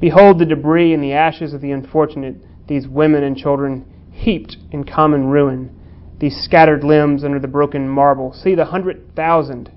Behold 0.00 0.38
the 0.38 0.46
debris 0.46 0.94
and 0.94 1.02
the 1.02 1.12
ashes 1.12 1.52
of 1.52 1.60
the 1.60 1.72
unfortunate, 1.72 2.36
these 2.66 2.88
women 2.88 3.22
and 3.22 3.36
children 3.36 3.84
heaped 4.10 4.56
in 4.72 4.84
common 4.84 5.26
ruin, 5.26 5.76
these 6.20 6.36
scattered 6.36 6.84
limbs 6.84 7.24
under 7.24 7.38
the 7.38 7.48
broken 7.48 7.88
marble. 7.88 8.32
See 8.32 8.54
the 8.54 8.66
hundred 8.66 9.14
thousand 9.16 9.72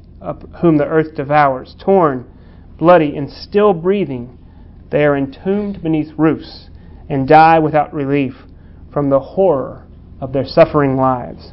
whom 0.62 0.78
the 0.78 0.86
earth 0.86 1.16
devours, 1.16 1.76
torn, 1.84 2.26
bloody, 2.78 3.16
and 3.16 3.30
still 3.30 3.74
breathing. 3.74 4.38
They 4.92 5.06
are 5.06 5.18
entombed 5.18 5.82
beneath 5.82 6.14
roofs 6.18 6.70
and 7.10 7.28
die 7.28 7.60
without 7.60 7.94
relief 7.94 8.34
from 8.92 9.10
the 9.10 9.20
horror 9.20 9.86
of 10.22 10.32
their 10.32 10.46
suffering 10.46 10.96
lives. 10.96 11.52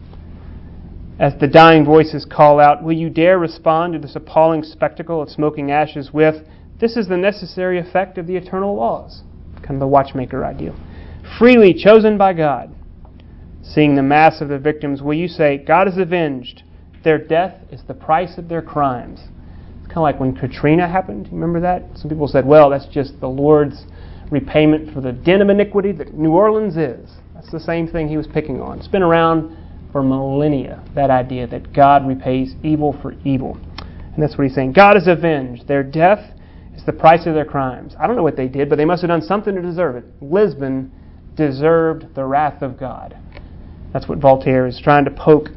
As 1.18 1.34
the 1.38 1.48
dying 1.48 1.84
voices 1.84 2.24
call 2.24 2.60
out, 2.60 2.82
Will 2.82 2.96
you 2.96 3.10
dare 3.10 3.38
respond 3.38 3.92
to 3.92 3.98
this 3.98 4.16
appalling 4.16 4.62
spectacle 4.62 5.20
of 5.20 5.28
smoking 5.28 5.70
ashes 5.70 6.10
with, 6.12 6.46
this 6.80 6.96
is 6.96 7.08
the 7.08 7.16
necessary 7.16 7.78
effect 7.78 8.16
of 8.16 8.26
the 8.26 8.36
eternal 8.36 8.74
laws. 8.74 9.22
Kind 9.56 9.74
of 9.74 9.80
the 9.80 9.86
watchmaker 9.86 10.44
ideal. 10.44 10.74
Freely 11.38 11.74
chosen 11.74 12.16
by 12.16 12.32
God. 12.32 12.74
Seeing 13.62 13.94
the 13.94 14.02
mass 14.02 14.40
of 14.40 14.48
the 14.48 14.58
victims, 14.58 15.02
will 15.02 15.14
you 15.14 15.28
say, 15.28 15.58
God 15.58 15.88
is 15.88 15.98
avenged? 15.98 16.62
Their 17.04 17.18
death 17.18 17.56
is 17.70 17.82
the 17.86 17.94
price 17.94 18.38
of 18.38 18.48
their 18.48 18.62
crimes. 18.62 19.20
It's 19.78 19.86
kind 19.86 19.98
of 19.98 20.02
like 20.02 20.20
when 20.20 20.36
Katrina 20.36 20.88
happened. 20.88 21.26
You 21.26 21.32
remember 21.32 21.60
that? 21.60 21.82
Some 21.96 22.10
people 22.10 22.28
said, 22.28 22.46
well, 22.46 22.70
that's 22.70 22.86
just 22.86 23.20
the 23.20 23.28
Lord's 23.28 23.84
repayment 24.30 24.92
for 24.94 25.00
the 25.00 25.12
den 25.12 25.40
of 25.42 25.48
iniquity 25.48 25.92
that 25.92 26.14
New 26.14 26.32
Orleans 26.32 26.76
is. 26.76 27.10
That's 27.34 27.50
the 27.50 27.60
same 27.60 27.88
thing 27.88 28.08
he 28.08 28.16
was 28.16 28.26
picking 28.26 28.60
on. 28.60 28.78
It's 28.78 28.88
been 28.88 29.02
around 29.02 29.56
for 29.92 30.02
millennia, 30.02 30.84
that 30.94 31.10
idea 31.10 31.46
that 31.48 31.72
God 31.72 32.06
repays 32.06 32.54
evil 32.62 32.96
for 33.02 33.14
evil. 33.24 33.58
And 33.78 34.22
that's 34.22 34.36
what 34.36 34.46
he's 34.46 34.54
saying. 34.54 34.72
God 34.72 34.96
is 34.96 35.06
avenged. 35.06 35.66
Their 35.66 35.82
death 35.82 36.34
it's 36.80 36.86
the 36.86 36.92
price 36.94 37.26
of 37.26 37.34
their 37.34 37.44
crimes. 37.44 37.94
I 38.00 38.06
don't 38.06 38.16
know 38.16 38.22
what 38.22 38.36
they 38.36 38.48
did, 38.48 38.70
but 38.70 38.76
they 38.76 38.86
must 38.86 39.02
have 39.02 39.10
done 39.10 39.20
something 39.20 39.54
to 39.54 39.60
deserve 39.60 39.96
it. 39.96 40.04
Lisbon 40.22 40.90
deserved 41.36 42.14
the 42.14 42.24
wrath 42.24 42.62
of 42.62 42.78
God. 42.80 43.18
That's 43.92 44.08
what 44.08 44.18
Voltaire 44.18 44.66
is 44.66 44.80
trying 44.80 45.04
to 45.04 45.10
poke 45.10 45.48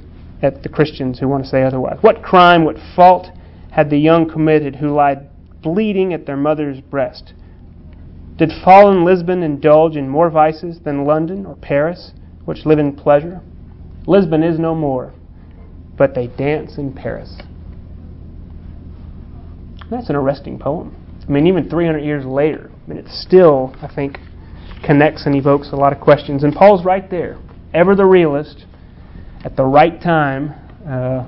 at 0.42 0.64
the 0.64 0.70
Christians 0.70 1.20
who 1.20 1.28
want 1.28 1.44
to 1.44 1.50
say 1.50 1.64
otherwise. 1.64 1.98
What 2.02 2.24
crime, 2.24 2.66
what 2.66 2.78
fault 2.96 3.28
had 3.72 3.90
the 3.90 3.98
young 3.98 4.30
committed 4.30 4.76
who 4.76 4.90
lied 4.90 5.30
bleeding 5.62 6.14
at 6.14 6.26
their 6.26 6.38
mother's 6.38 6.82
breast? 6.82 7.34
Did 8.38 8.52
fallen 8.64 9.06
Lisbon 9.06 9.44
indulge 9.44 9.96
in 9.96 10.10
more 10.10 10.30
vices 10.30 10.80
than 10.80 11.06
London 11.06 11.46
or 11.46 11.56
Paris, 11.56 12.14
which 12.46 12.66
live 12.66 12.80
in 12.80 12.96
pleasure? 12.96 13.42
Lisbon 14.08 14.44
is 14.44 14.60
no 14.60 14.76
more, 14.76 15.14
but 15.98 16.16
they 16.16 16.28
dance 16.28 16.78
in 16.78 16.92
Paris. 16.94 17.38
That's 19.90 20.10
an 20.10 20.16
arresting 20.16 20.60
poem. 20.60 20.96
I 21.26 21.32
mean, 21.32 21.48
even 21.48 21.70
300 21.70 22.00
years 22.00 22.26
later, 22.26 22.72
I 22.74 22.90
mean, 22.90 22.98
it 22.98 23.08
still, 23.08 23.76
I 23.82 23.94
think, 23.94 24.18
connects 24.84 25.26
and 25.26 25.36
evokes 25.36 25.70
a 25.72 25.76
lot 25.76 25.94
of 25.94 26.02
questions. 26.02 26.44
And 26.44 26.54
Paul's 26.54 26.84
right 26.84 27.10
there, 27.10 27.38
ever 27.74 27.96
the 27.96 28.06
realist, 28.06 28.66
at 29.44 29.56
the 29.56 29.66
right 29.66 30.02
time. 30.02 30.54
Uh, 30.88 31.28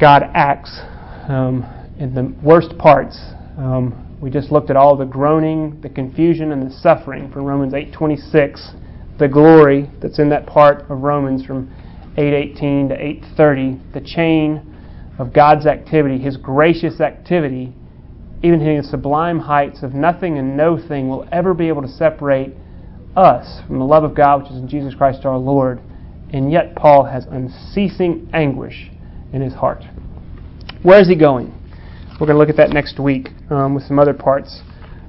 God 0.00 0.22
acts 0.34 0.80
um, 1.28 1.66
in 1.98 2.14
the 2.14 2.34
worst 2.42 2.76
parts. 2.78 3.18
Um, 3.56 4.04
we 4.20 4.30
just 4.30 4.50
looked 4.50 4.70
at 4.70 4.76
all 4.76 4.96
the 4.96 5.04
groaning, 5.04 5.80
the 5.80 5.88
confusion, 5.88 6.52
and 6.52 6.68
the 6.68 6.74
suffering 6.74 7.30
from 7.30 7.44
Romans 7.44 7.72
8:26. 7.74 8.74
The 9.18 9.28
glory 9.28 9.90
that's 10.00 10.18
in 10.20 10.28
that 10.28 10.46
part 10.46 10.88
of 10.88 11.02
Romans 11.02 11.44
from 11.44 11.70
818 12.16 12.88
to 12.90 12.94
830, 12.94 13.80
the 13.92 14.00
chain 14.00 14.74
of 15.18 15.32
God's 15.32 15.66
activity, 15.66 16.18
His 16.18 16.36
gracious 16.36 17.00
activity, 17.00 17.72
even 18.42 18.60
hitting 18.60 18.78
the 18.78 18.84
sublime 18.84 19.40
heights 19.40 19.82
of 19.82 19.94
nothing 19.94 20.38
and 20.38 20.56
no 20.56 20.78
thing 20.78 21.08
will 21.08 21.26
ever 21.32 21.54
be 21.54 21.66
able 21.66 21.82
to 21.82 21.88
separate 21.88 22.54
us 23.18 23.60
from 23.66 23.78
the 23.78 23.84
love 23.84 24.04
of 24.04 24.14
God 24.14 24.42
which 24.42 24.50
is 24.50 24.58
in 24.58 24.68
Jesus 24.68 24.94
Christ 24.94 25.24
our 25.24 25.38
Lord. 25.38 25.80
And 26.32 26.52
yet 26.52 26.76
Paul 26.76 27.04
has 27.04 27.26
unceasing 27.30 28.28
anguish 28.32 28.90
in 29.32 29.40
his 29.40 29.54
heart. 29.54 29.84
Where 30.82 31.00
is 31.00 31.08
he 31.08 31.16
going? 31.16 31.54
We're 32.12 32.26
going 32.26 32.34
to 32.34 32.38
look 32.38 32.48
at 32.48 32.56
that 32.56 32.70
next 32.70 32.98
week 32.98 33.28
um, 33.50 33.74
with 33.74 33.84
some 33.84 33.98
other 33.98 34.14
parts. 34.14 34.62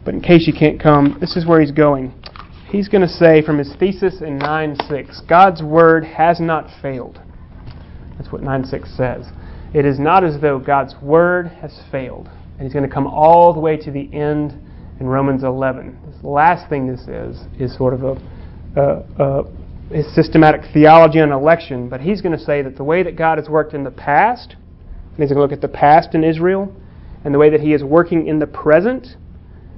But 0.06 0.14
in 0.14 0.22
case 0.22 0.48
you 0.48 0.54
can't 0.54 0.82
come, 0.82 1.18
this 1.20 1.36
is 1.36 1.46
where 1.46 1.60
he's 1.60 1.72
going. 1.72 2.14
He's 2.70 2.88
going 2.88 3.02
to 3.02 3.08
say 3.08 3.42
from 3.42 3.58
his 3.58 3.76
thesis 3.80 4.22
in 4.22 4.38
9 4.38 4.78
6 4.88 5.22
God's 5.28 5.64
word 5.64 6.06
has 6.06 6.40
not 6.40 6.70
failed. 6.82 7.20
That's 8.18 8.32
what 8.32 8.44
9 8.44 8.66
6 8.66 8.96
says. 8.96 9.26
It 9.74 9.86
is 9.86 10.00
not 10.00 10.24
as 10.24 10.40
though 10.42 10.60
God's 10.60 10.96
word 11.02 11.48
has 11.48 11.80
failed. 11.92 12.30
And 12.58 12.62
he's 12.62 12.74
going 12.74 12.88
to 12.88 12.94
come 12.94 13.08
all 13.08 13.54
the 13.54 13.60
way 13.60 13.78
to 13.78 13.92
the 13.92 14.14
end 14.14 14.54
in 15.00 15.08
Romans 15.08 15.44
11. 15.44 15.98
This 16.20 16.26
last 16.26 16.68
thing 16.70 16.86
this 16.86 17.08
is, 17.08 17.40
is 17.58 17.78
sort 17.78 17.94
of 17.94 18.04
a, 18.04 18.22
a, 18.76 19.24
a 19.24 19.44
his 19.90 20.14
systematic 20.14 20.62
theology 20.74 21.22
on 21.22 21.32
election, 21.32 21.88
but 21.88 22.02
he's 22.02 22.22
going 22.22 22.38
to 22.38 22.44
say 22.44 22.62
that 22.62 22.76
the 22.76 22.84
way 22.84 23.04
that 23.04 23.16
God 23.16 23.38
has 23.38 23.48
worked 23.48 23.74
in 23.74 23.86
the 23.86 23.92
past, 23.92 24.56
and 25.12 25.18
he's 25.18 25.30
going 25.30 25.38
to 25.38 25.42
look 25.42 25.54
at 25.54 25.62
the 25.62 25.68
past 25.70 26.14
in 26.14 26.24
Israel, 26.26 26.76
and 27.24 27.34
the 27.34 27.40
way 27.40 27.50
that 27.50 27.62
he 27.62 27.74
is 27.74 27.84
working 27.84 28.28
in 28.28 28.38
the 28.38 28.48
present, 28.48 29.16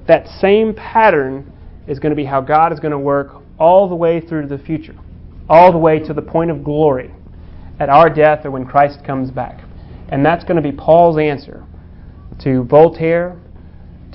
that 0.08 0.28
same 0.28 0.74
pattern 0.74 1.54
is 1.88 2.00
going 2.00 2.10
to 2.10 2.16
be 2.16 2.26
how 2.26 2.42
God 2.42 2.74
is 2.74 2.80
going 2.80 2.92
to 2.92 3.00
work 3.00 3.42
all 3.60 3.88
the 3.88 3.96
way 3.96 4.20
through 4.20 4.42
to 4.42 4.48
the 4.48 4.62
future, 4.62 4.96
all 5.48 5.72
the 5.72 5.78
way 5.78 6.00
to 6.00 6.14
the 6.14 6.22
point 6.24 6.50
of 6.50 6.64
glory 6.64 7.14
at 7.80 7.88
our 7.88 8.10
death 8.10 8.46
or 8.46 8.52
when 8.52 8.66
Christ 8.66 9.06
comes 9.06 9.30
back. 9.30 9.64
And 10.10 10.26
that's 10.26 10.44
going 10.44 10.56
to 10.56 10.62
be 10.62 10.76
Paul's 10.76 11.20
answer 11.20 11.64
to 12.44 12.64
Voltaire, 12.64 13.40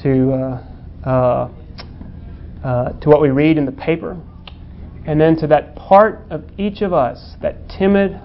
to, 0.03 0.33
uh, 0.33 1.09
uh, 1.09 1.51
uh, 2.67 2.91
to 2.99 3.09
what 3.09 3.21
we 3.23 3.31
read 3.31 3.59
in 3.59 3.65
the 3.65 3.71
paper, 3.71 4.21
and 5.07 5.21
then 5.21 5.37
to 5.37 5.47
that 5.47 5.77
part 5.77 6.27
of 6.31 6.45
each 6.59 6.83
of 6.83 6.93
us, 6.93 7.37
that 7.41 7.69
timid, 7.69 8.21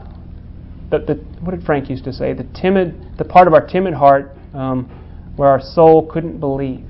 that 0.90 1.06
the, 1.06 1.14
what 1.42 1.52
did 1.52 1.64
Frank 1.64 1.92
used 1.92 2.04
to 2.06 2.12
say? 2.12 2.34
The 2.34 2.48
timid, 2.60 3.20
the 3.20 3.24
part 3.24 3.48
of 3.48 3.54
our 3.54 3.68
timid 3.68 3.94
heart 3.94 4.36
um, 4.56 4.90
where 5.36 5.48
our 5.48 5.62
soul 5.62 6.10
couldn't 6.12 6.40
believe. 6.40 6.88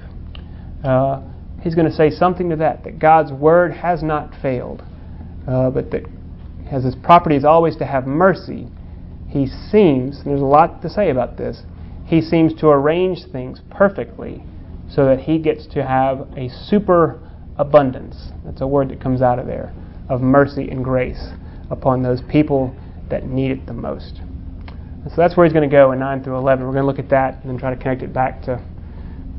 Uh, 0.82 1.24
he's 1.62 1.76
going 1.76 1.90
to 1.90 1.94
say 1.94 2.10
something 2.10 2.50
to 2.52 2.56
that, 2.56 2.86
that 2.86 3.00
God's 3.00 3.34
word 3.34 3.74
has 3.74 4.02
not 4.02 4.34
failed, 4.42 4.82
uh, 5.46 5.72
but 5.72 5.92
that 5.92 6.04
as 6.72 6.86
his 6.86 6.96
property 6.96 7.36
is 7.36 7.44
always 7.44 7.76
to 7.76 7.86
have 7.86 8.08
mercy, 8.08 8.70
he 9.28 9.46
seems, 9.46 10.24
there's 10.24 10.40
a 10.40 10.46
lot 10.46 10.82
to 10.84 10.90
say 10.90 11.10
about 11.10 11.36
this, 11.36 11.64
he 12.06 12.22
seems 12.22 12.54
to 12.62 12.68
arrange 12.68 13.26
things 13.30 13.60
perfectly 13.70 14.42
so 14.90 15.06
that 15.06 15.20
he 15.20 15.38
gets 15.38 15.68
to 15.68 15.86
have 15.86 16.30
a 16.38 16.48
super 16.48 17.20
abundance. 17.58 18.32
That's 18.46 18.62
a 18.62 18.68
word 18.68 18.90
that 18.90 19.02
comes 19.02 19.22
out 19.22 19.40
of 19.40 19.46
there 19.46 19.74
of 20.10 20.22
mercy 20.22 20.70
and 20.70 20.84
grace 20.84 21.30
upon 21.70 22.04
those 22.04 22.22
people 22.30 22.76
that 23.10 23.26
need 23.26 23.50
it 23.50 23.66
the 23.66 23.74
most. 23.74 24.20
And 24.20 25.10
so 25.10 25.16
that's 25.16 25.38
where 25.38 25.46
he's 25.46 25.54
going 25.54 25.68
to 25.68 25.74
go 25.74 25.94
in 25.94 26.00
9 26.00 26.24
through 26.24 26.38
11. 26.38 26.66
We're 26.66 26.74
going 26.74 26.84
to 26.84 26.88
look 26.88 27.00
at 27.00 27.10
that 27.10 27.36
and 27.42 27.50
then 27.50 27.58
try 27.58 27.74
to 27.74 27.82
connect 27.82 28.04
it 28.04 28.14
back 28.14 28.42
to, 28.44 28.62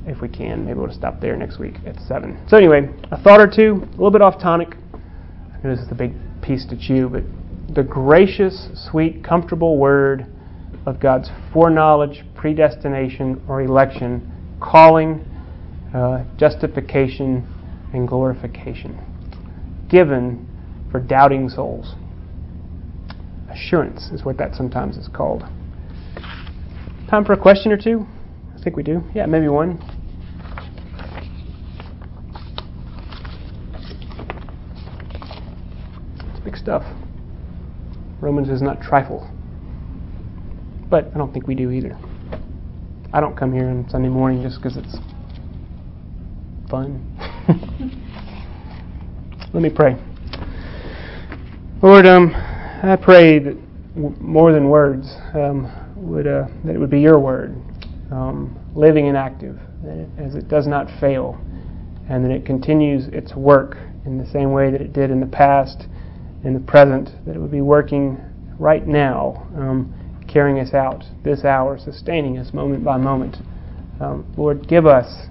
if 0.07 0.21
we 0.21 0.29
can, 0.29 0.65
maybe 0.65 0.79
we'll 0.79 0.93
stop 0.93 1.21
there 1.21 1.37
next 1.37 1.59
week 1.59 1.75
at 1.87 1.97
7. 2.01 2.47
So, 2.49 2.57
anyway, 2.57 2.89
a 3.11 3.23
thought 3.23 3.41
or 3.41 3.47
two, 3.47 3.83
a 3.83 3.91
little 3.91 4.11
bit 4.11 4.23
off 4.23 4.41
tonic. 4.41 4.75
I 4.95 5.63
know 5.63 5.75
this 5.75 5.81
is 5.81 5.89
the 5.89 5.95
big 5.95 6.15
piece 6.41 6.67
to 6.67 6.77
chew, 6.77 7.09
but 7.09 7.23
the 7.75 7.83
gracious, 7.83 8.69
sweet, 8.91 9.23
comfortable 9.23 9.77
word 9.77 10.27
of 10.87 10.99
God's 11.01 11.31
foreknowledge, 11.53 12.25
predestination, 12.35 13.41
or 13.47 13.63
election, 13.63 14.31
calling, 14.61 15.25
uh, 15.95 16.25
justification, 16.39 17.47
and 17.93 18.09
glorification, 18.09 18.99
given 19.88 20.49
for 20.90 21.01
doubting 21.01 21.49
souls. 21.49 21.95
Assurance 23.51 24.11
is 24.12 24.24
what 24.24 24.38
that 24.38 24.55
sometimes 24.55 24.97
is 24.97 25.09
called. 25.09 25.43
Time 27.11 27.24
for 27.24 27.34
a 27.34 27.38
question 27.38 27.70
or 27.72 27.76
two? 27.76 28.07
I 28.59 28.62
think 28.62 28.76
we 28.76 28.82
do. 28.82 29.03
Yeah, 29.14 29.26
maybe 29.26 29.49
one. 29.49 29.78
It's 36.30 36.40
big 36.45 36.57
stuff. 36.57 36.82
Romans 38.20 38.49
is 38.49 38.62
not 38.62 38.80
trifle. 38.80 39.28
But 40.88 41.11
I 41.14 41.18
don't 41.18 41.32
think 41.32 41.47
we 41.47 41.55
do 41.55 41.70
either. 41.70 41.99
I 43.12 43.20
don't 43.20 43.36
come 43.36 43.53
here 43.53 43.68
on 43.68 43.86
Sunday 43.90 44.09
morning 44.09 44.43
just 44.43 44.62
because 44.62 44.78
it's 44.78 44.97
fun. 46.70 47.07
Let 49.53 49.62
me 49.62 49.70
pray. 49.70 49.97
Lord, 51.82 52.07
um, 52.07 52.32
I 52.34 52.97
pray 53.01 53.40
that 53.40 53.57
w- 53.97 54.14
more 54.20 54.53
than 54.53 54.68
words, 54.68 55.12
um, 55.34 55.70
would 55.97 56.28
uh, 56.28 56.47
that 56.64 56.74
it 56.76 56.78
would 56.78 56.90
be 56.90 57.01
Your 57.01 57.18
word, 57.18 57.57
um, 58.12 58.57
living 58.76 59.09
and 59.09 59.16
active, 59.16 59.59
it, 59.84 60.09
as 60.18 60.36
it 60.36 60.49
does 60.49 60.68
not 60.68 60.86
fail, 61.01 61.36
and 62.09 62.24
that 62.24 62.30
it 62.30 62.47
continues 62.47 63.09
its 63.09 63.34
work 63.34 63.76
in 64.07 64.18
the 64.18 64.26
same 64.26 64.53
way 64.53 64.70
that 64.70 64.80
it 64.80 64.93
did 64.93 65.11
in 65.11 65.18
the 65.18 65.26
past, 65.26 65.86
in 66.45 66.55
the 66.55 66.61
present, 66.61 67.11
that 67.26 67.34
it 67.34 67.40
would 67.40 67.51
be 67.51 67.61
working 67.61 68.20
right 68.59 68.86
now, 68.86 69.49
um, 69.57 69.93
carrying 70.28 70.61
us 70.61 70.74
out 70.74 71.05
this 71.24 71.45
hour, 71.45 71.76
sustaining 71.76 72.38
us 72.38 72.55
moment 72.55 72.84
by 72.84 72.97
moment. 72.97 73.38
Um, 74.01 74.24
Lord, 74.36 74.68
give 74.68 74.86
us 74.86 75.26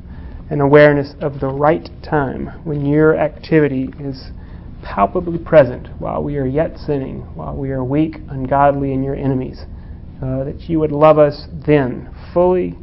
an 0.52 0.60
awareness 0.60 1.14
of 1.22 1.40
the 1.40 1.48
right 1.48 1.90
time 2.04 2.48
when 2.66 2.86
Your 2.86 3.18
activity 3.18 3.90
is 4.02 4.32
palpably 4.84 5.38
present 5.38 5.88
while 5.98 6.22
we 6.22 6.36
are 6.36 6.46
yet 6.46 6.78
sinning, 6.78 7.22
while 7.36 7.56
we 7.56 7.72
are 7.72 7.86
weak, 7.86 8.18
ungodly, 8.28 8.94
and 8.94 9.02
your 9.02 9.16
enemies. 9.16 9.62
Uh, 10.22 10.44
that 10.44 10.70
you 10.70 10.78
would 10.78 10.92
love 10.92 11.18
us 11.18 11.48
then, 11.66 12.14
fully 12.34 12.78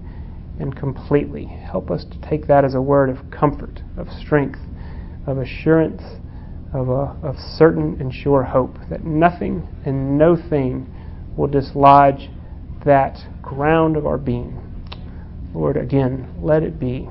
and 0.58 0.74
completely. 0.74 1.44
Help 1.44 1.90
us 1.90 2.04
to 2.04 2.18
take 2.26 2.46
that 2.46 2.64
as 2.64 2.74
a 2.74 2.80
word 2.80 3.10
of 3.10 3.30
comfort, 3.30 3.82
of 3.98 4.08
strength, 4.08 4.58
of 5.26 5.36
assurance, 5.36 6.02
of, 6.72 6.88
a, 6.88 7.14
of 7.22 7.36
certain 7.36 8.00
and 8.00 8.14
sure 8.14 8.44
hope 8.44 8.76
that 8.88 9.04
nothing 9.04 9.68
and 9.84 10.16
no 10.16 10.36
thing 10.36 10.86
will 11.36 11.46
dislodge 11.46 12.30
that 12.86 13.18
ground 13.42 13.94
of 13.94 14.06
our 14.06 14.18
being. 14.18 14.58
Lord, 15.54 15.76
again, 15.76 16.32
let 16.40 16.62
it 16.62 16.80
be. 16.80 17.10